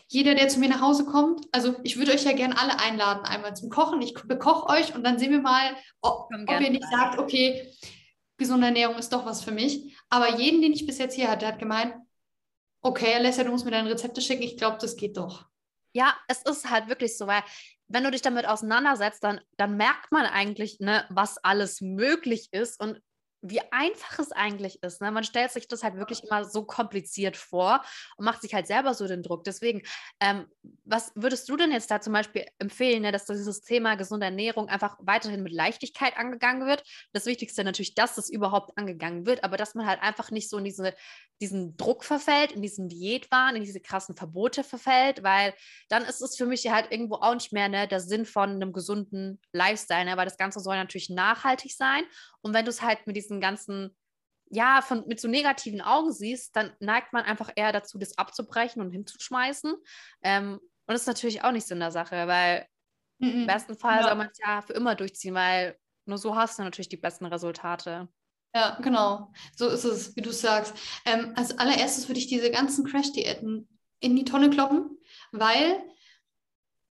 [0.07, 3.25] jeder, der zu mir nach Hause kommt, also ich würde euch ja gerne alle einladen,
[3.25, 4.01] einmal zum Kochen.
[4.01, 6.91] Ich bekoche euch und dann sehen wir mal, ob, ob ihr nicht rein.
[6.91, 7.71] sagt, okay,
[8.37, 9.95] gesunde Ernährung ist doch was für mich.
[10.09, 11.93] Aber jeden, den ich bis jetzt hier hatte, hat gemeint,
[12.81, 14.43] okay, Alessia, du musst mir deine Rezepte schicken.
[14.43, 15.45] Ich glaube, das geht doch.
[15.93, 17.43] Ja, es ist halt wirklich so, weil
[17.87, 22.79] wenn du dich damit auseinandersetzt, dann, dann merkt man eigentlich, ne, was alles möglich ist
[22.81, 23.01] und
[23.41, 25.01] wie einfach es eigentlich ist.
[25.01, 25.11] Ne?
[25.11, 27.83] Man stellt sich das halt wirklich immer so kompliziert vor
[28.17, 29.43] und macht sich halt selber so den Druck.
[29.43, 29.83] Deswegen,
[30.19, 30.47] ähm,
[30.85, 34.69] was würdest du denn jetzt da zum Beispiel empfehlen, ne, dass dieses Thema gesunde Ernährung
[34.69, 36.83] einfach weiterhin mit Leichtigkeit angegangen wird?
[37.13, 40.57] Das Wichtigste natürlich, dass es überhaupt angegangen wird, aber dass man halt einfach nicht so
[40.57, 40.93] in diese,
[41.39, 45.53] diesen Druck verfällt, in diesen Diätwahn, in diese krassen Verbote verfällt, weil
[45.89, 48.73] dann ist es für mich halt irgendwo auch nicht mehr ne, der Sinn von einem
[48.73, 50.17] gesunden Lifestyle, ne?
[50.17, 52.03] weil das Ganze soll natürlich nachhaltig sein.
[52.41, 53.95] Und wenn du es halt mit diesen diesen ganzen,
[54.49, 58.81] ja, von, mit so negativen Augen siehst, dann neigt man einfach eher dazu, das abzubrechen
[58.81, 59.75] und hinzuschmeißen.
[60.23, 62.65] Ähm, und das ist natürlich auch nicht Sinn der Sache, weil
[63.19, 63.41] mhm.
[63.41, 64.03] im besten Fall ja.
[64.03, 67.25] soll man es ja für immer durchziehen, weil nur so hast du natürlich die besten
[67.25, 68.07] Resultate.
[68.55, 69.31] Ja, genau.
[69.55, 70.73] So ist es, wie du sagst.
[71.05, 73.67] Ähm, als allererstes würde ich diese ganzen Crash-Diäten
[73.99, 74.97] in die Tonne kloppen,
[75.31, 75.83] weil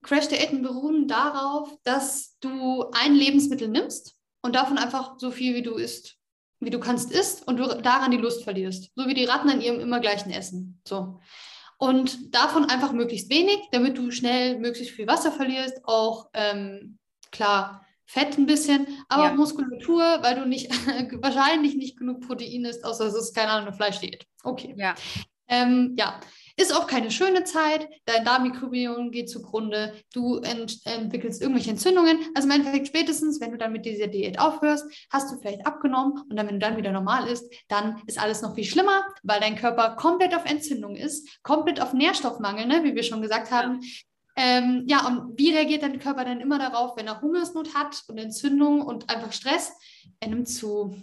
[0.03, 5.75] Crash-Diäten beruhen darauf, dass du ein Lebensmittel nimmst und davon einfach so viel, wie du
[5.75, 6.16] isst,
[6.61, 8.91] wie du kannst, isst und du daran die Lust verlierst.
[8.95, 10.81] So wie die Ratten an ihrem immer gleichen Essen.
[10.87, 11.21] So.
[11.79, 16.99] Und davon einfach möglichst wenig, damit du schnell möglichst viel Wasser verlierst, auch ähm,
[17.31, 19.31] klar Fett ein bisschen, aber ja.
[19.31, 20.71] auch Muskulatur, weil du nicht
[21.23, 24.27] wahrscheinlich nicht genug Protein isst, außer es ist keine Ahnung, eine Fleischdiät.
[24.45, 24.75] Okay.
[24.79, 24.95] Ja.
[25.49, 26.21] Ähm, ja,
[26.57, 27.89] ist auch keine schöne Zeit.
[28.07, 29.95] Dein Darmmikrobiom geht zugrunde.
[30.13, 32.19] Du ent entwickelst irgendwelche Entzündungen.
[32.35, 36.23] Also im Endeffekt spätestens, wenn du dann mit dieser Diät aufhörst, hast du vielleicht abgenommen
[36.29, 39.41] und dann, wenn du dann wieder normal isst, dann ist alles noch viel schlimmer, weil
[39.41, 43.83] dein Körper komplett auf Entzündung ist, komplett auf Nährstoffmangel, ne, wie wir schon gesagt haben.
[43.83, 43.89] Ja.
[44.39, 48.19] Ähm, ja, und wie reagiert dein Körper dann immer darauf, wenn er Hungersnot hat und
[48.19, 49.73] Entzündung und einfach Stress?
[50.21, 50.95] Er nimmt zu.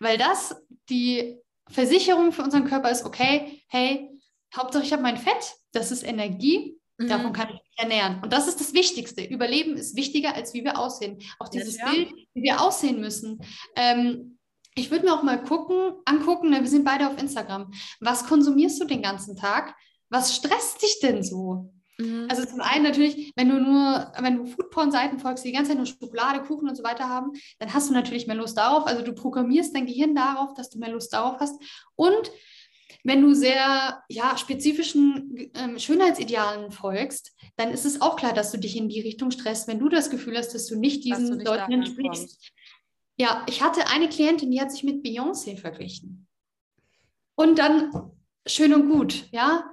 [0.00, 0.56] Weil das
[0.88, 4.15] die Versicherung für unseren Körper ist, okay, hey,
[4.54, 7.08] Hauptsache ich habe mein Fett, das ist Energie, mhm.
[7.08, 8.20] davon kann ich mich ernähren.
[8.22, 9.24] Und das ist das Wichtigste.
[9.24, 11.18] Überleben ist wichtiger, als wie wir aussehen.
[11.38, 13.40] Auch dieses ja, Bild, wie wir aussehen müssen.
[13.74, 14.38] Ähm,
[14.74, 17.72] ich würde mir auch mal gucken, angucken, ne, wir sind beide auf Instagram.
[18.00, 19.74] Was konsumierst du den ganzen Tag?
[20.10, 21.72] Was stresst dich denn so?
[21.98, 22.26] Mhm.
[22.28, 25.78] Also zum einen natürlich, wenn du nur, wenn du Foodporn-Seiten folgst, die die ganze Zeit
[25.78, 28.86] nur Schokolade, Kuchen und so weiter haben, dann hast du natürlich mehr Lust darauf.
[28.86, 31.60] Also du programmierst dein Gehirn darauf, dass du mehr Lust darauf hast.
[31.94, 32.30] Und
[33.06, 38.58] wenn du sehr ja, spezifischen ähm, Schönheitsidealen folgst, dann ist es auch klar, dass du
[38.58, 41.44] dich in die Richtung stresst, wenn du das Gefühl hast, dass du nicht diesen du
[41.44, 42.52] Leuten entsprichst.
[43.16, 46.26] Ja, ich hatte eine Klientin, die hat sich mit Beyoncé verglichen.
[47.36, 48.10] Und dann
[48.44, 49.72] schön und gut, ja.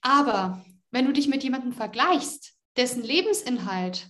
[0.00, 4.08] Aber wenn du dich mit jemandem vergleichst, dessen Lebensinhalt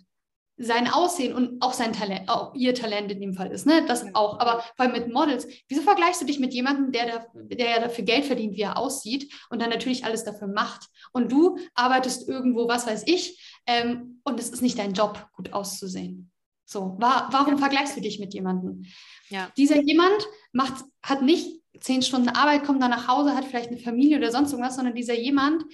[0.64, 3.84] sein Aussehen und auch sein Talent, auch ihr Talent in dem Fall ist, ne?
[3.86, 4.38] Das auch.
[4.38, 7.80] Aber vor allem mit Models, wieso vergleichst du dich mit jemandem, der, da, der ja
[7.80, 10.88] dafür Geld verdient, wie er aussieht und dann natürlich alles dafür macht?
[11.12, 15.52] Und du arbeitest irgendwo, was weiß ich, ähm, und es ist nicht dein Job, gut
[15.52, 16.30] auszusehen.
[16.64, 17.58] So, war, warum ja.
[17.58, 18.84] vergleichst du dich mit jemandem?
[19.30, 19.50] Ja.
[19.56, 23.78] Dieser jemand macht, hat nicht zehn Stunden Arbeit, kommt dann nach Hause, hat vielleicht eine
[23.78, 25.64] Familie oder sonst irgendwas, sondern dieser jemand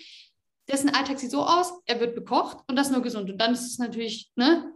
[0.70, 3.30] dessen Alltag sieht so aus, er wird bekocht und das nur gesund.
[3.30, 4.72] Und dann ist es natürlich, ne,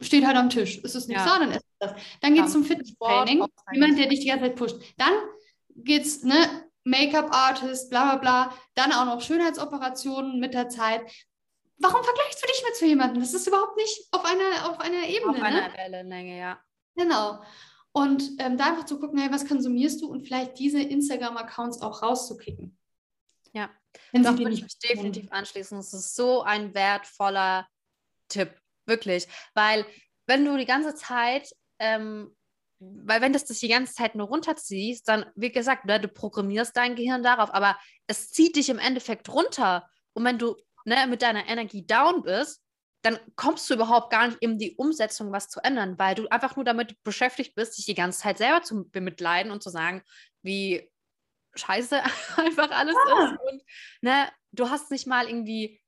[0.00, 0.78] steht halt am Tisch.
[0.78, 1.26] Ist es nicht ja.
[1.26, 1.92] so, dann ist das.
[2.20, 4.76] Dann geht es zum Fitnesstraining, jemand, der dich die ganze Zeit pusht.
[4.96, 5.12] Dann
[5.74, 6.36] geht es, ne,
[6.84, 11.02] Make-up-Artist, bla bla bla, dann auch noch Schönheitsoperationen mit der Zeit.
[11.78, 13.22] Warum vergleichst du dich mit so jemandem?
[13.22, 15.36] Das ist überhaupt nicht auf einer, auf einer Ebene.
[15.36, 15.74] Auf einer ne?
[15.76, 16.60] Wellenlänge, ja.
[16.96, 17.40] Genau.
[17.92, 22.02] Und ähm, da einfach zu gucken, hey, was konsumierst du und vielleicht diese Instagram-Accounts auch
[22.02, 22.76] rauszukicken.
[24.12, 25.76] Wenn Doch, würde ich mich definitiv anschließen.
[25.78, 27.66] Das ist so ein wertvoller
[28.28, 28.54] Tipp,
[28.86, 29.26] wirklich.
[29.54, 29.86] Weil
[30.26, 32.34] wenn du die ganze Zeit, ähm,
[32.78, 36.76] weil wenn das dich die ganze Zeit nur runterziehst, dann, wie gesagt, ne, du programmierst
[36.76, 39.88] dein Gehirn darauf, aber es zieht dich im Endeffekt runter.
[40.14, 42.62] Und wenn du ne, mit deiner Energie down bist,
[43.02, 46.54] dann kommst du überhaupt gar nicht in die Umsetzung, was zu ändern, weil du einfach
[46.54, 50.02] nur damit beschäftigt bist, dich die ganze Zeit selber zu bemitleiden und zu sagen,
[50.42, 50.88] wie
[51.54, 52.02] scheiße
[52.36, 53.24] einfach alles ja.
[53.24, 53.38] ist.
[53.50, 53.62] Und
[54.00, 55.80] ne, du hast nicht mal irgendwie,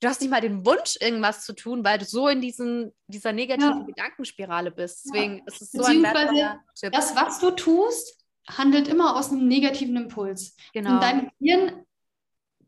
[0.00, 3.32] du hast nicht mal den Wunsch, irgendwas zu tun, weil du so in diesen, dieser
[3.32, 3.86] negativen ja.
[3.86, 5.06] Gedankenspirale bist.
[5.06, 5.44] Deswegen ja.
[5.46, 6.92] ist es so ein wertvoller Tipp.
[6.92, 10.56] Das, was du tust, handelt immer aus einem negativen Impuls.
[10.72, 10.94] Genau.
[10.94, 11.84] Und dein Gehirn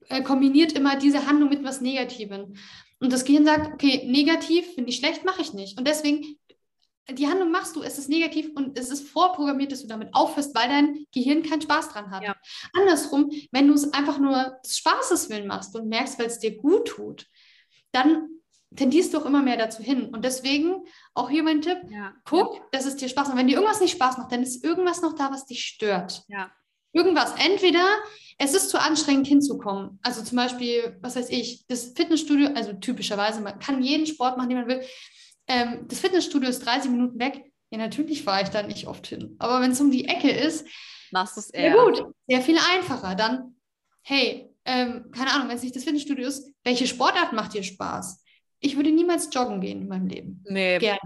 [0.09, 2.55] äh, kombiniert immer diese Handlung mit was Negativem.
[3.01, 5.79] Und das Gehirn sagt, okay, negativ finde ich schlecht, mache ich nicht.
[5.79, 6.37] Und deswegen
[7.11, 10.55] die Handlung machst du, es ist negativ und es ist vorprogrammiert, dass du damit aufhörst,
[10.55, 12.23] weil dein Gehirn keinen Spaß dran hat.
[12.23, 12.37] Ja.
[12.75, 16.57] Andersrum, wenn du es einfach nur des Spaßes willen machst und merkst, weil es dir
[16.57, 17.27] gut tut,
[17.93, 18.29] dann
[18.77, 20.11] tendierst du auch immer mehr dazu hin.
[20.11, 20.85] Und deswegen
[21.15, 22.13] auch hier mein Tipp, ja.
[22.25, 23.39] guck, dass es dir Spaß macht.
[23.39, 26.23] Wenn dir irgendwas nicht Spaß macht, dann ist irgendwas noch da, was dich stört.
[26.29, 26.51] Ja.
[26.93, 27.35] Irgendwas.
[27.39, 27.87] Entweder
[28.39, 29.99] es ist zu anstrengend hinzukommen.
[30.03, 34.51] Also zum Beispiel, was weiß ich, das Fitnessstudio, also typischerweise, man kann jeden Sport machen,
[34.51, 34.83] den man will.
[35.49, 37.45] Ähm, das Fitnessstudio ist 30 Minuten weg.
[37.71, 39.37] Ja, natürlich fahre ich da nicht oft hin.
[39.39, 40.67] Aber wenn es um die Ecke ist,
[41.11, 41.75] machst du es eher.
[41.75, 43.15] Ja, gut, sehr viel einfacher.
[43.15, 43.57] Dann,
[44.03, 48.23] hey, ähm, keine Ahnung, wenn es nicht das Fitnessstudio ist, welche Sportart macht dir Spaß?
[48.61, 50.45] Ich würde niemals joggen gehen in meinem Leben.
[50.49, 50.79] Nee.
[50.79, 51.01] Gerne.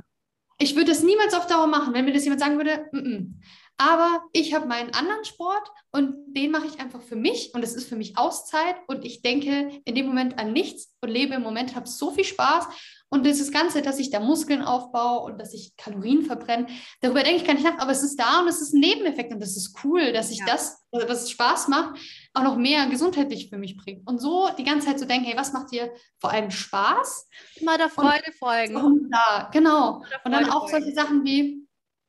[0.58, 3.34] Ich würde das niemals auf Dauer machen, wenn mir das jemand sagen würde, m -m.
[3.78, 7.74] aber ich habe meinen anderen Sport und den mache ich einfach für mich und es
[7.74, 11.42] ist für mich Auszeit und ich denke in dem Moment an nichts und lebe im
[11.42, 12.68] Moment, habe so viel Spaß
[13.12, 16.66] und das Ganze, dass ich da Muskeln aufbaue und dass ich Kalorien verbrenne,
[17.02, 19.34] darüber denke ich gar nicht nach, aber es ist da und es ist ein Nebeneffekt
[19.34, 20.46] und das ist cool, dass ich ja.
[20.46, 22.00] das, was Spaß macht,
[22.32, 24.08] auch noch mehr gesundheitlich für mich bringt.
[24.08, 27.28] Und so die ganze Zeit zu denken, hey, was macht dir vor allem Spaß?
[27.56, 28.76] Immer der Freude und, folgen.
[28.76, 30.02] Und da, genau.
[30.24, 31.68] Und dann auch solche Sachen wie,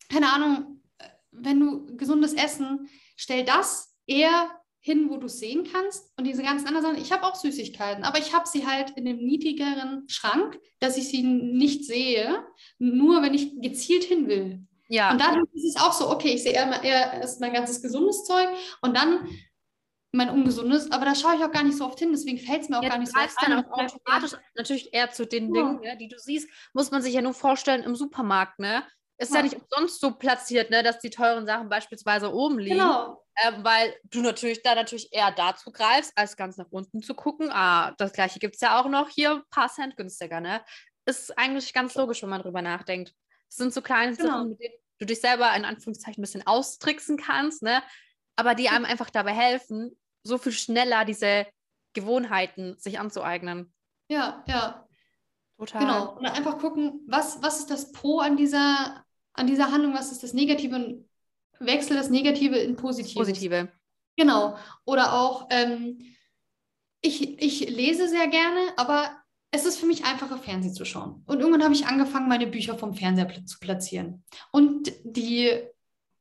[0.10, 0.82] keine Ahnung,
[1.32, 2.88] wenn du gesundes Essen,
[3.18, 4.49] stell das eher
[4.86, 6.12] hin, wo du es sehen kannst.
[6.18, 9.08] Und diese ganzen anderen Sachen, ich habe auch Süßigkeiten, aber ich habe sie halt in
[9.08, 12.46] einem niedrigeren Schrank, dass ich sie nicht sehe,
[12.80, 14.60] nur wenn ich gezielt hin will.
[14.90, 15.12] Ja.
[15.12, 18.26] Und dann ist es auch so, okay, ich sehe eher, eher erst mein ganzes gesundes
[18.26, 18.50] Zeug
[18.82, 19.26] und dann
[20.12, 22.70] mein ungesundes, aber da schaue ich auch gar nicht so oft hin, deswegen fällt es
[22.70, 25.62] mir auch ja, gar nicht so oft dann auch automatisch natürlich eher zu den ja.
[25.62, 28.84] Dingen, ne, die du siehst, muss man sich ja nur vorstellen im Supermarkt, ne?
[29.18, 29.38] Ist ja.
[29.38, 32.78] ja nicht umsonst so platziert, ne, dass die teuren Sachen beispielsweise oben liegen.
[32.78, 33.22] Genau.
[33.36, 37.50] Äh, weil du natürlich da natürlich eher dazu greifst, als ganz nach unten zu gucken.
[37.52, 40.64] Ah, das gleiche gibt es ja auch noch hier, ein paar Cent günstiger, ne?
[41.06, 43.14] Ist eigentlich ganz logisch, wenn man drüber nachdenkt.
[43.50, 44.30] Es sind so kleine genau.
[44.30, 47.82] Sachen, mit denen du dich selber in Anführungszeichen ein bisschen austricksen kannst, ne?
[48.36, 51.48] Aber die einem einfach dabei helfen, so viel schneller diese
[51.94, 53.74] Gewohnheiten sich anzueignen.
[54.10, 54.88] Ja, ja.
[55.58, 55.82] Total.
[55.82, 56.18] Genau.
[56.18, 59.04] Und einfach gucken, was, was ist das Pro an dieser,
[59.34, 61.10] an dieser Handlung, was ist das Negative und
[61.66, 63.14] wechsel das Negative in Positive.
[63.14, 63.70] Positive.
[64.16, 64.57] Genau.
[64.86, 65.99] Oder auch, ähm,
[67.01, 69.11] ich, ich lese sehr gerne, aber
[69.51, 71.24] es ist für mich einfacher, Fernsehen zu schauen.
[71.28, 74.24] Und irgendwann habe ich angefangen, meine Bücher vom Fernseher pl zu platzieren.
[74.51, 75.51] Und die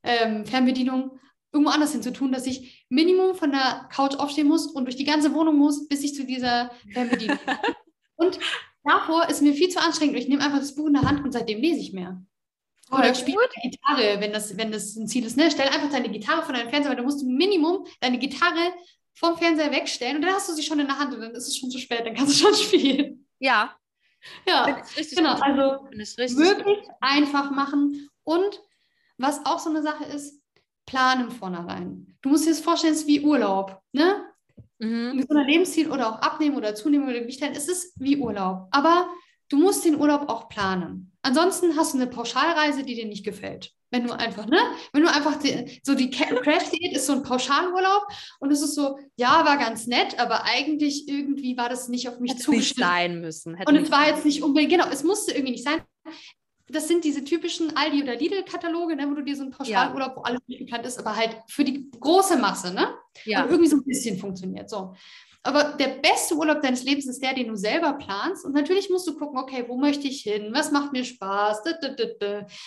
[0.03, 1.19] ähm, Fernbedienung
[1.53, 4.97] irgendwo anders hin zu tun, dass ich Minimum von der Couch aufstehen muss und durch
[4.97, 7.77] die ganze Wohnung muss, bis ich zu dieser Fernbedienung komme.
[8.17, 8.39] und
[8.85, 10.17] davor ist mir viel zu anstrengend.
[10.17, 12.23] Ich nehme einfach das Buch in der Hand und seitdem lese ich mehr.
[12.93, 15.37] Oder spiel Gitarre, wenn das, wenn das ein Ziel ist.
[15.37, 15.51] Ne?
[15.51, 18.73] Stell einfach deine Gitarre von deinem Fernseher, weil du musst Minimum deine Gitarre
[19.15, 21.49] vom Fernseher wegstellen und dann hast du sie schon in der Hand und dann ist
[21.49, 23.27] es schon zu spät, dann kannst du schon spielen.
[23.39, 23.75] Ja.
[24.47, 24.83] Ja,
[25.15, 25.35] genau.
[25.35, 25.99] Gut.
[26.19, 26.95] Also wirklich gut.
[27.01, 28.09] einfach machen.
[28.25, 28.63] Und
[29.19, 30.41] was auch so eine Sache ist,
[30.87, 32.17] planen vornherein.
[32.23, 33.81] Du musst dir das vorstellen, es ist wie Urlaub.
[33.93, 34.27] Ne?
[34.79, 35.17] Mhm.
[35.17, 38.17] Mit so einer Lebensziel oder auch abnehmen oder zunehmen oder Gewicht halten, es ist wie
[38.17, 38.69] Urlaub.
[38.71, 39.09] Aber
[39.53, 41.13] du musst den Urlaub auch planen.
[41.23, 43.73] Ansonsten hast du eine Pauschalreise, die dir nicht gefällt.
[43.91, 44.59] Wenn du einfach, ne?
[44.95, 48.07] Wenn du einfach die, so die Crash-Diät ist so ein Pauschalurlaub
[48.41, 52.19] und es ist so, ja, war ganz nett, aber eigentlich irgendwie war das nicht auf
[52.19, 52.81] mich Hätte zugeschnitten.
[52.81, 53.55] Nicht sein müssen.
[53.55, 55.83] Hätte und es war jetzt nicht unbedingt, genau, es musste irgendwie nicht sein.
[56.69, 60.17] Das sind diese typischen Aldi- oder Lidl-Kataloge, ne, wo du dir so einen Pauschalurlaub, ja.
[60.17, 62.95] wo alles durchgeplant ist, aber halt für die große Masse, ne?
[63.27, 63.43] Ja.
[63.43, 64.71] Und irgendwie so ein bisschen funktioniert.
[64.71, 64.95] So.
[65.45, 68.45] Aber der beste Urlaub deines Lebens ist der, den du selber planst.
[68.45, 70.51] Und natürlich musst du gucken, okay, wo möchte ich hin?
[70.53, 71.63] Was macht mir Spaß?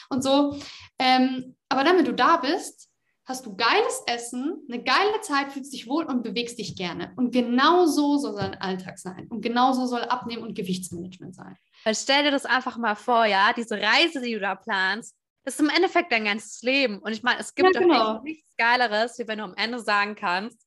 [0.09, 0.57] Und so.
[0.99, 2.89] Ähm, aber wenn du da bist,
[3.25, 7.11] hast du geiles Essen, eine geile Zeit, fühlst dich wohl und bewegst dich gerne.
[7.15, 9.27] Und genau so soll dein Alltag sein.
[9.29, 11.57] Und genau so soll Abnehmen und Gewichtsmanagement sein.
[11.85, 15.15] Weil stell dir das einfach mal vor, ja, diese Reise, die du da planst,
[15.45, 16.99] ist im Endeffekt dein ganzes Leben.
[16.99, 18.21] Und ich meine, es gibt ja, genau.
[18.21, 20.64] nichts Geileres, wie wenn du am Ende sagen kannst,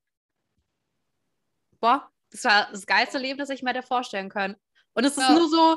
[1.81, 4.57] boah, das war das geilste Leben, das ich mir da vorstellen kann.
[4.95, 5.35] Und es ist ja.
[5.35, 5.77] nur so,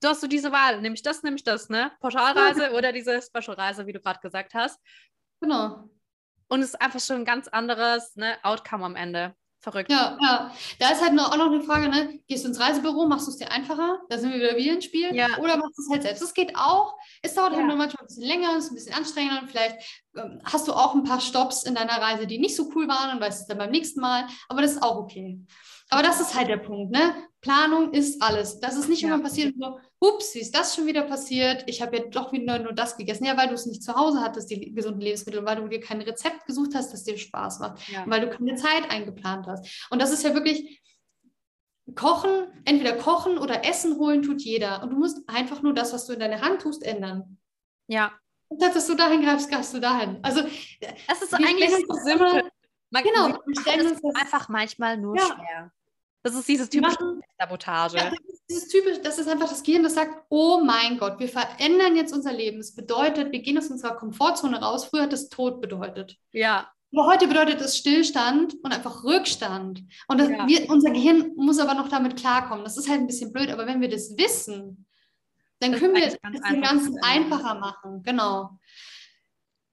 [0.00, 1.92] du hast so diese Wahl, nämlich das, nämlich das, ne?
[2.00, 4.80] Pauschalreise oder diese Specialreise, wie du gerade gesagt hast.
[5.40, 5.88] Genau.
[6.48, 9.34] Und es ist einfach schon ein ganz anderes ne, Outcome am Ende.
[9.62, 9.92] Verrückt.
[9.92, 10.50] Ja, ja.
[10.80, 12.18] Da ist halt noch, auch noch eine Frage, ne?
[12.26, 14.00] Gehst du ins Reisebüro, machst du es dir einfacher?
[14.08, 15.14] Da sind wir wieder wie ins Spiel.
[15.14, 15.38] Ja.
[15.38, 16.20] Oder machst du es halt selbst?
[16.20, 16.96] Das geht auch.
[17.22, 17.58] Es dauert halt ja.
[17.60, 19.46] halt nur manchmal ein bisschen länger, ist ein bisschen anstrengender.
[19.46, 19.76] Vielleicht
[20.16, 23.14] ähm, hast du auch ein paar Stops in deiner Reise, die nicht so cool waren
[23.14, 24.26] und weißt es dann beim nächsten Mal.
[24.48, 25.38] Aber das ist auch okay.
[25.90, 27.14] Aber das ist halt der Punkt, ne?
[27.42, 28.60] Planung ist alles.
[28.60, 29.08] Das ist nicht ja.
[29.08, 31.64] immer passiert, so, ups, wie ist das schon wieder passiert?
[31.66, 33.24] Ich habe ja doch wieder nur das gegessen.
[33.24, 36.00] Ja, weil du es nicht zu Hause hattest, die gesunden Lebensmittel, weil du dir kein
[36.00, 38.04] Rezept gesucht hast, das dir Spaß macht, ja.
[38.06, 39.88] weil du keine Zeit eingeplant hast.
[39.90, 40.80] Und das ist ja wirklich,
[41.96, 44.82] Kochen, entweder kochen oder Essen holen tut jeder.
[44.82, 47.38] Und du musst einfach nur das, was du in deine Hand tust, ändern.
[47.88, 48.12] Ja.
[48.56, 50.20] Statt dass du dahin greifst, greifst du dahin.
[50.22, 52.44] Also, es ist eigentlich so simpel.
[52.90, 55.24] Man, genau, wir stellen uns das einfach manchmal nur ja.
[55.24, 55.72] schwer.
[56.22, 57.96] Das ist dieses typische Sabotage.
[57.96, 58.12] Ja,
[58.48, 62.12] dieses typisch, das ist einfach das Gehirn, das sagt, oh mein Gott, wir verändern jetzt
[62.12, 62.58] unser Leben.
[62.58, 64.84] Das bedeutet, wir gehen aus unserer Komfortzone raus.
[64.84, 66.16] Früher hat das Tod bedeutet.
[66.30, 66.70] Ja.
[66.92, 69.82] Aber heute bedeutet es Stillstand und einfach Rückstand.
[70.08, 70.46] Und das, ja.
[70.46, 72.64] wir, unser Gehirn muss aber noch damit klarkommen.
[72.64, 74.86] Das ist halt ein bisschen blöd, aber wenn wir das wissen,
[75.58, 78.02] dann das können wir es den Ganzen einfacher machen.
[78.02, 78.58] Genau.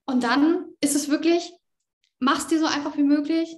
[0.06, 1.52] Und dann ist es wirklich,
[2.20, 3.56] mach es dir so einfach wie möglich.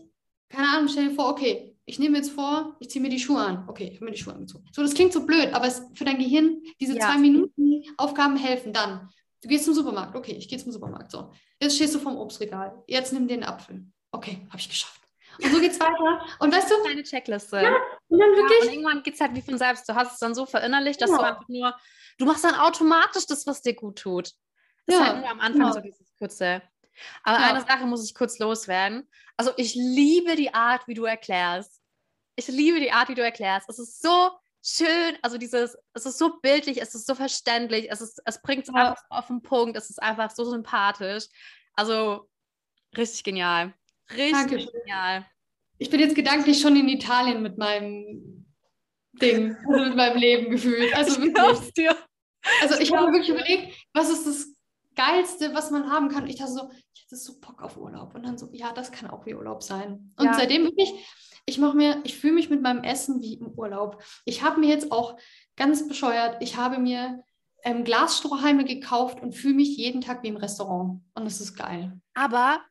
[0.50, 3.42] Keine Ahnung, stell dir vor, okay, ich nehme jetzt vor, ich ziehe mir die Schuhe
[3.42, 3.68] an.
[3.68, 4.66] Okay, ich habe mir die Schuhe angezogen.
[4.72, 7.06] So, das klingt so blöd, aber es, für dein Gehirn, diese ja.
[7.06, 9.10] zwei Minuten Aufgaben helfen dann.
[9.42, 10.16] Du gehst zum Supermarkt.
[10.16, 11.12] Okay, ich gehe zum Supermarkt.
[11.12, 12.84] So, jetzt stehst du vorm Obstregal.
[12.88, 13.86] Jetzt nimm den Apfel.
[14.12, 15.02] Okay, habe ich geschafft.
[15.42, 16.22] Und so geht's weiter.
[16.40, 16.76] Und weißt du?
[16.84, 17.58] Deine Checkliste.
[17.58, 17.76] Ja,
[18.08, 18.60] und dann wirklich.
[18.60, 19.88] Ja, und irgendwann geht es halt wie von selbst.
[19.90, 21.24] Du hast es dann so verinnerlicht, dass genau.
[21.24, 21.76] du einfach nur,
[22.18, 24.34] du machst dann automatisch das, was dir gut tut.
[24.86, 26.62] Das ja, ist halt nur am Anfang so dieses kurze.
[27.24, 27.49] Aber ja.
[27.49, 29.08] eine Sache muss ich kurz loswerden.
[29.38, 31.82] Also ich liebe die Art, wie du erklärst.
[32.36, 33.70] Ich liebe die Art, wie du erklärst.
[33.70, 34.32] Es ist so
[34.64, 38.64] schön, also dieses, es ist so bildlich, es ist so verständlich, es, ist, es bringt
[38.64, 38.89] es ja.
[38.89, 41.26] einfach auf den Punkt, es ist einfach so sympathisch.
[41.74, 42.30] Also
[42.95, 43.74] richtig genial.
[44.10, 44.72] Richtig Dankeschön.
[44.74, 45.26] genial.
[45.78, 48.45] Ich bin jetzt gedanklich schon in Italien mit meinem
[49.14, 50.95] Ding, also mit meinem Leben gefühlt.
[50.95, 51.74] Also ich wirklich.
[51.74, 51.97] Dir.
[52.62, 54.51] Also ich habe mir wirklich überlegt, was ist das
[55.02, 56.28] Geilste, was man haben kann.
[56.28, 58.14] Ich dachte so, ich hätte so Bock auf Urlaub.
[58.14, 60.14] Und dann so, ja, das kann auch wie Urlaub sein.
[60.18, 60.34] Und ja.
[60.34, 60.93] seitdem wirklich,
[61.45, 64.04] ich mache mir, ich fühle mich mit meinem Essen wie im Urlaub.
[64.26, 65.18] Ich habe mir jetzt auch
[65.56, 67.24] ganz bescheuert, ich habe mir
[67.64, 71.02] ähm, Glasstrohhalme gekauft und fühle mich jeden Tag wie im Restaurant.
[71.16, 71.99] Und das ist geil.
[72.14, 72.62] Aber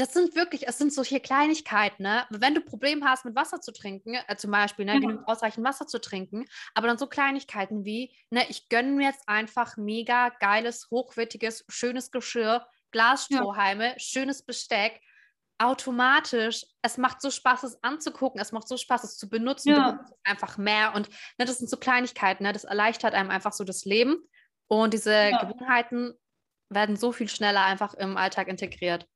[0.00, 2.24] das sind wirklich, es sind solche Kleinigkeiten, ne?
[2.30, 5.00] Wenn du Probleme hast, mit Wasser zu trinken, äh, zum Beispiel, ne, ja.
[5.00, 9.28] genügend ausreichend Wasser zu trinken, aber dann so Kleinigkeiten wie, ne, ich gönne mir jetzt
[9.28, 13.98] einfach mega geiles, hochwertiges, schönes Geschirr, Glasstrohhalme, ja.
[13.98, 15.00] schönes Besteck,
[15.58, 20.02] automatisch, es macht so Spaß, es anzugucken, es macht so Spaß, es zu benutzen, ja.
[20.24, 23.84] einfach mehr und ne, das sind so Kleinigkeiten, ne, das erleichtert einem einfach so das
[23.84, 24.16] Leben
[24.66, 25.44] und diese ja.
[25.44, 26.14] Gewohnheiten
[26.70, 29.06] werden so viel schneller einfach im Alltag integriert.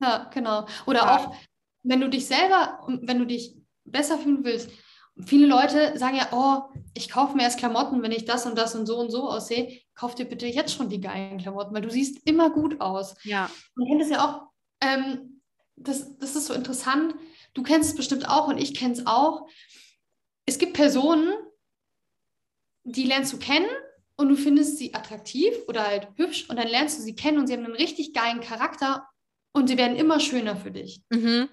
[0.00, 0.66] Ja, genau.
[0.86, 1.16] Oder ja.
[1.16, 1.34] auch,
[1.82, 4.70] wenn du dich selber, wenn du dich besser fühlen willst,
[5.26, 8.74] viele Leute sagen ja, oh, ich kaufe mir erst Klamotten, wenn ich das und das
[8.74, 9.80] und so und so aussehe.
[9.94, 13.16] Kauf dir bitte jetzt schon die geilen Klamotten, weil du siehst immer gut aus.
[13.24, 13.50] Ja.
[13.74, 14.48] Man kennt es ja auch,
[14.80, 15.42] ähm,
[15.76, 17.14] das, das ist so interessant.
[17.54, 19.48] Du kennst es bestimmt auch und ich kenne es auch.
[20.46, 21.32] Es gibt Personen,
[22.84, 23.68] die lernst du kennen
[24.16, 27.46] und du findest sie attraktiv oder halt hübsch und dann lernst du sie kennen und
[27.46, 29.06] sie haben einen richtig geilen Charakter
[29.58, 31.02] und sie werden immer schöner für dich.
[31.10, 31.48] Mhm.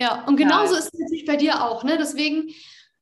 [0.00, 0.80] Ja, und genauso ja.
[0.80, 1.84] ist es natürlich bei dir auch.
[1.84, 1.96] Ne?
[1.98, 2.52] Deswegen,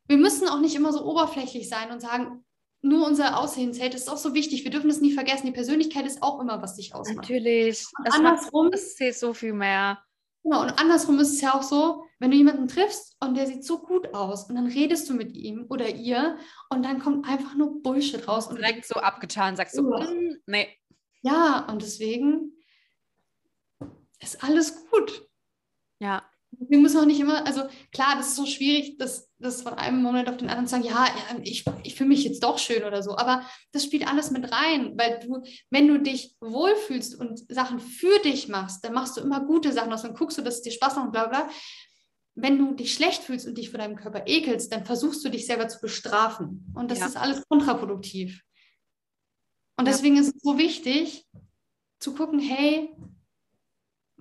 [0.07, 2.45] wir müssen auch nicht immer so oberflächlich sein und sagen,
[2.83, 3.95] nur unser Aussehen zählt.
[3.95, 4.65] Das ist auch so wichtig.
[4.65, 5.47] Wir dürfen das nie vergessen.
[5.47, 7.29] Die Persönlichkeit ist auch immer, was dich ausmacht.
[7.29, 7.87] Natürlich.
[8.05, 10.03] Das andersrum macht, das zählt so viel mehr.
[10.43, 13.65] Genau, und andersrum ist es ja auch so, wenn du jemanden triffst und der sieht
[13.65, 16.39] so gut aus und dann redest du mit ihm oder ihr
[16.71, 18.47] und dann kommt einfach nur Bullshit raus.
[18.47, 20.69] Und direkt so abgetan, sagst du, mm, nee.
[21.23, 22.53] Ja, und deswegen
[24.21, 25.29] ist alles gut.
[26.01, 26.25] Ja.
[26.53, 27.63] Wir müssen auch nicht immer, also
[27.93, 30.85] klar, das ist so schwierig, das, das von einem Moment auf den anderen zu sagen,
[30.85, 31.07] ja,
[31.43, 34.99] ich, ich fühle mich jetzt doch schön oder so, aber das spielt alles mit rein,
[34.99, 39.45] weil du, wenn du dich wohlfühlst und Sachen für dich machst, dann machst du immer
[39.45, 41.49] gute Sachen aus, dann guckst du, dass es dir Spaß macht und bla bla.
[42.35, 45.47] Wenn du dich schlecht fühlst und dich vor deinem Körper ekelst, dann versuchst du dich
[45.47, 47.07] selber zu bestrafen und das ja.
[47.07, 48.43] ist alles kontraproduktiv.
[49.77, 50.23] Und deswegen ja.
[50.23, 51.27] ist es so wichtig
[52.01, 52.95] zu gucken, hey,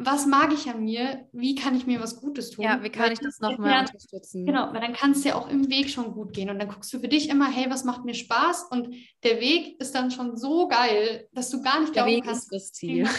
[0.02, 2.64] was mag ich an mir, wie kann ich mir was Gutes tun.
[2.64, 4.46] Ja, wie kann weil ich das noch mehr unterstützen?
[4.46, 6.92] Genau, weil dann kann es ja auch im Weg schon gut gehen und dann guckst
[6.94, 10.38] du für dich immer, hey, was macht mir Spaß und der Weg ist dann schon
[10.38, 12.44] so geil, dass du gar nicht der Weg kannst.
[12.44, 13.10] ist das Ziel.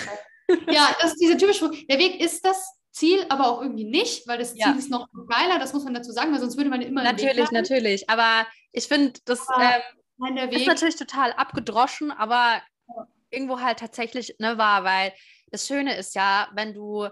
[0.71, 4.39] ja, das ist dieser typische, der Weg ist das Ziel, aber auch irgendwie nicht, weil
[4.39, 4.73] das Ziel ja.
[4.73, 8.09] ist noch geiler, das muss man dazu sagen, weil sonst würde man immer Natürlich, natürlich,
[8.09, 12.63] aber ich finde, das ähm, ist natürlich total abgedroschen, aber
[13.31, 15.13] irgendwo halt tatsächlich ne, wahr, weil
[15.51, 17.09] das Schöne ist ja, wenn du,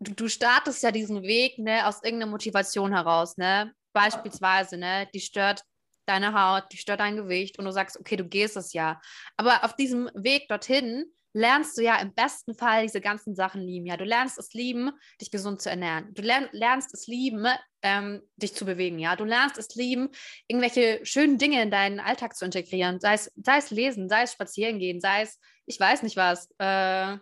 [0.00, 3.74] du, du startest ja diesen Weg ne, aus irgendeiner Motivation heraus, ne?
[3.92, 5.64] Beispielsweise, ne, die stört
[6.06, 9.00] deine Haut, die stört dein Gewicht und du sagst, okay, du gehst es ja.
[9.36, 13.86] Aber auf diesem Weg dorthin lernst du ja im besten Fall diese ganzen Sachen lieben.
[13.86, 16.12] Ja, du lernst es lieben, dich gesund zu ernähren.
[16.14, 17.46] Du lern, lernst es lieben,
[17.82, 18.98] ähm, dich zu bewegen.
[18.98, 20.10] Ja, du lernst es lieben,
[20.48, 23.00] irgendwelche schönen Dinge in deinen Alltag zu integrieren.
[23.00, 25.38] Sei es, sei es lesen, sei es spazieren gehen, sei es
[25.70, 27.16] ich weiß nicht was, äh,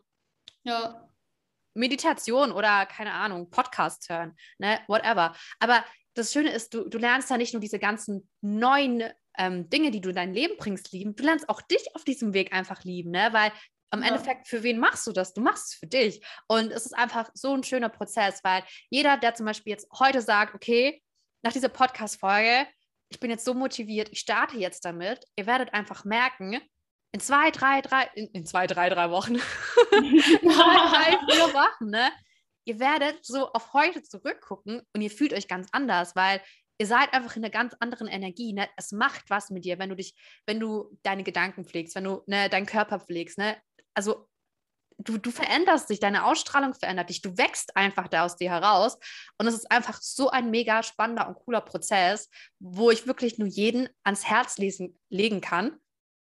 [0.65, 1.09] ja.
[1.75, 5.37] Meditation oder keine Ahnung, Podcast hören, ne, whatever.
[5.61, 5.85] Aber
[6.15, 9.05] das Schöne ist, du, du lernst da nicht nur diese ganzen neuen
[9.37, 11.15] ähm, Dinge, die du in dein Leben bringst, lieben.
[11.15, 13.29] Du lernst auch dich auf diesem Weg einfach lieben, ne?
[13.33, 13.53] Weil
[13.91, 14.09] am ja.
[14.09, 15.35] Endeffekt, für wen machst du das?
[15.35, 16.25] Du machst es für dich.
[16.47, 20.23] Und es ist einfach so ein schöner Prozess, weil jeder, der zum Beispiel jetzt heute
[20.23, 21.03] sagt, okay,
[21.43, 22.67] nach dieser Podcast-Folge,
[23.11, 26.61] ich bin jetzt so motiviert, ich starte jetzt damit, ihr werdet einfach merken,
[27.13, 29.35] in zwei, drei, drei, in, in zwei, drei, drei Wochen,
[29.91, 32.11] drei, drei, vier Wochen, ne?
[32.65, 36.43] Ihr werdet so auf heute zurückgucken und ihr fühlt euch ganz anders, weil
[36.79, 38.53] ihr seid einfach in einer ganz anderen Energie.
[38.53, 38.69] Ne?
[38.77, 40.15] Es macht was mit dir, wenn du dich,
[40.47, 43.39] wenn du deine Gedanken pflegst, wenn du ne, deinen Körper pflegst.
[43.39, 43.57] Ne?
[43.95, 44.29] Also
[44.99, 48.99] du, du veränderst dich, deine Ausstrahlung verändert dich, du wächst einfach da aus dir heraus.
[49.39, 53.49] Und es ist einfach so ein mega spannender und cooler Prozess, wo ich wirklich nur
[53.49, 55.79] jeden ans Herz lesen, legen kann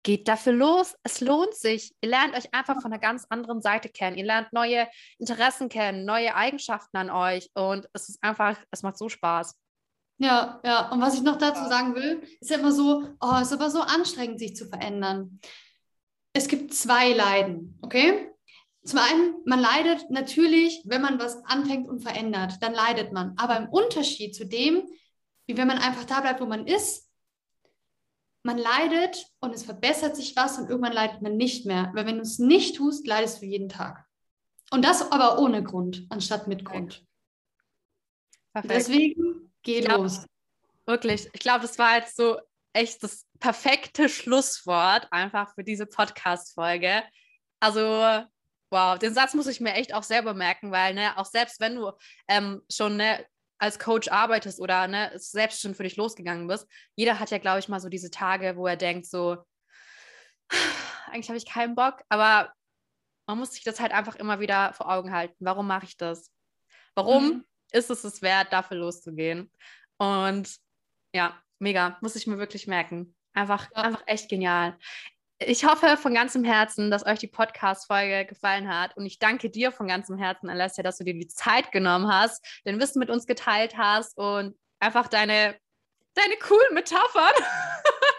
[0.05, 0.95] geht dafür los.
[1.03, 1.93] Es lohnt sich.
[2.01, 4.17] Ihr lernt euch einfach von einer ganz anderen Seite kennen.
[4.17, 4.87] Ihr lernt neue
[5.19, 9.59] Interessen kennen, neue Eigenschaften an euch und es ist einfach, es macht so Spaß.
[10.19, 10.91] Ja, ja.
[10.91, 13.81] Und was ich noch dazu sagen will, ist ja immer so, oh, ist aber so
[13.81, 15.41] anstrengend, sich zu verändern.
[16.33, 18.31] Es gibt zwei Leiden, okay?
[18.85, 23.35] Zum einen, man leidet natürlich, wenn man was anfängt und verändert, dann leidet man.
[23.39, 24.87] Aber im Unterschied zu dem,
[25.47, 27.11] wie wenn man einfach da bleibt, wo man ist,
[28.43, 31.91] man leidet und es verbessert sich was und irgendwann leidet man nicht mehr.
[31.95, 34.05] Weil wenn du es nicht tust, leidest du jeden Tag.
[34.71, 37.07] Und das aber ohne Grund, anstatt mit Grund.
[38.53, 38.75] Perfekt.
[38.75, 40.25] Deswegen geh glaub, los.
[40.87, 42.39] Wirklich, ich glaube, das war jetzt so
[42.73, 47.03] echt das perfekte Schlusswort einfach für diese Podcast-Folge.
[47.61, 48.25] Also,
[48.71, 51.77] wow, den Satz muss ich mir echt auch selber merken, weil, ne, auch selbst wenn
[51.77, 51.93] du
[52.29, 53.25] ähm, schon ne,
[53.59, 57.61] als Coach arbeitest oder ne, selbst schon für dich losgegangen bist, jeder hat ja, glaube
[57.61, 59.39] ich, mal so diese Tage, wo er denkt, so,
[61.07, 62.53] eigentlich habe ich keinen Bock, aber
[63.27, 65.37] man muss sich das halt einfach immer wieder vor Augen halten.
[65.39, 66.31] Warum mache ich das?
[66.95, 67.45] Warum mhm.
[67.75, 69.51] Ist es es wert, dafür loszugehen?
[69.99, 70.57] Und
[71.12, 73.14] ja, mega, muss ich mir wirklich merken.
[73.35, 73.83] Einfach, ja.
[73.83, 74.79] einfach echt genial
[75.39, 78.97] ich hoffe von ganzem Herzen, dass euch die Podcast-Folge gefallen hat.
[78.97, 82.45] Und ich danke dir von ganzem Herzen, Alessia, dass du dir die Zeit genommen hast,
[82.64, 85.57] dein Wissen mit uns geteilt hast und einfach deine,
[86.14, 87.33] deine coolen Metaphern.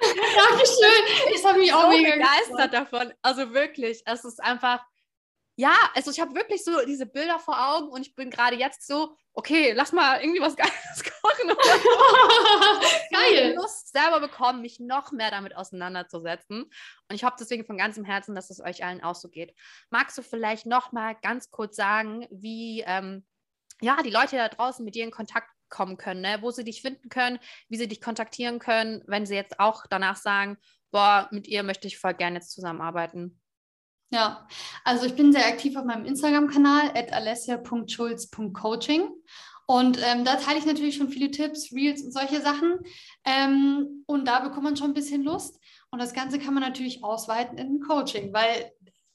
[0.01, 1.31] Dankeschön.
[1.35, 3.13] Ich habe mich auch so mega begeistert davon.
[3.21, 4.83] Also wirklich, es ist einfach
[5.57, 8.85] ja, also ich habe wirklich so diese Bilder vor Augen und ich bin gerade jetzt
[8.85, 11.49] so, okay, lass mal irgendwie was Geiles kochen.
[13.11, 13.49] Geil.
[13.51, 16.63] Ich Lust selber bekommen, mich noch mehr damit auseinanderzusetzen.
[16.63, 19.55] Und ich hoffe deswegen von ganzem Herzen, dass es euch allen auch so geht.
[19.89, 23.25] Magst du vielleicht noch mal ganz kurz sagen, wie ähm,
[23.81, 26.37] ja, die Leute da draußen mit dir in Kontakt kommen können, ne?
[26.41, 27.39] wo sie dich finden können,
[27.69, 30.57] wie sie dich kontaktieren können, wenn sie jetzt auch danach sagen,
[30.91, 33.41] boah, mit ihr möchte ich voll gerne jetzt zusammenarbeiten.
[34.11, 34.47] Ja,
[34.83, 39.09] also ich bin sehr aktiv auf meinem Instagram-Kanal at alessia.schulz.coaching
[39.67, 42.77] und ähm, da teile ich natürlich schon viele Tipps, Reels und solche Sachen
[43.25, 47.03] ähm, und da bekommt man schon ein bisschen Lust und das Ganze kann man natürlich
[47.03, 48.71] ausweiten in Coaching, weil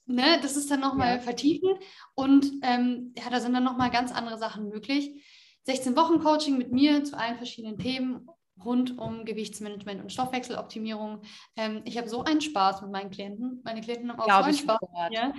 [0.07, 1.21] ne, das ist dann nochmal ja.
[1.21, 1.71] vertiefen
[2.15, 5.25] und ähm, ja, da sind dann nochmal ganz andere Sachen möglich.
[5.65, 8.27] 16 Wochen Coaching mit mir zu allen verschiedenen Themen
[8.65, 11.23] rund um Gewichtsmanagement und Stoffwechseloptimierung.
[11.57, 13.61] Ähm, ich habe so einen Spaß mit meinen Klienten.
[13.65, 14.79] Meine Klienten haben auch Glaube so einen Spaß.
[15.11, 15.33] Ja.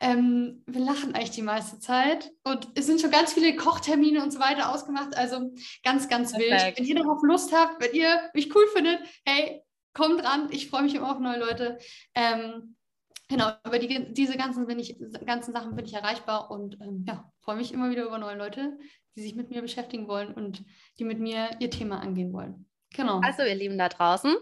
[0.00, 4.32] Ähm, wir lachen eigentlich die meiste Zeit und es sind schon ganz viele Kochtermine und
[4.32, 5.16] so weiter ausgemacht.
[5.16, 5.52] Also
[5.82, 6.50] ganz, ganz Perfekt.
[6.50, 6.78] wild.
[6.78, 9.62] Wenn ihr darauf Lust habt, wenn ihr mich cool findet, hey,
[9.94, 10.48] kommt ran.
[10.52, 11.78] Ich freue mich immer auf neue Leute.
[12.14, 12.76] Ähm,
[13.28, 14.96] genau, über die, diese ganzen, ich,
[15.26, 18.78] ganzen Sachen bin ich erreichbar und ähm, ja, freue mich immer wieder über neue Leute,
[19.18, 20.64] die sich mit mir beschäftigen wollen und
[20.98, 22.70] die mit mir ihr Thema angehen wollen.
[22.94, 23.20] Genau.
[23.20, 24.36] Also, ihr Lieben da draußen,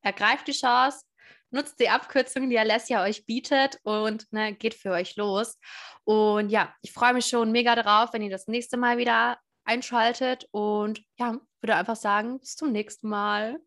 [0.00, 1.04] ergreift die Chance,
[1.50, 5.58] nutzt die Abkürzung, die Alessia euch bietet und ne, geht für euch los.
[6.04, 10.48] Und ja, ich freue mich schon mega darauf, wenn ihr das nächste Mal wieder einschaltet
[10.52, 13.58] und ja, würde einfach sagen, bis zum nächsten Mal.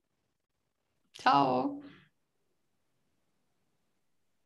[1.19, 1.83] Ciao.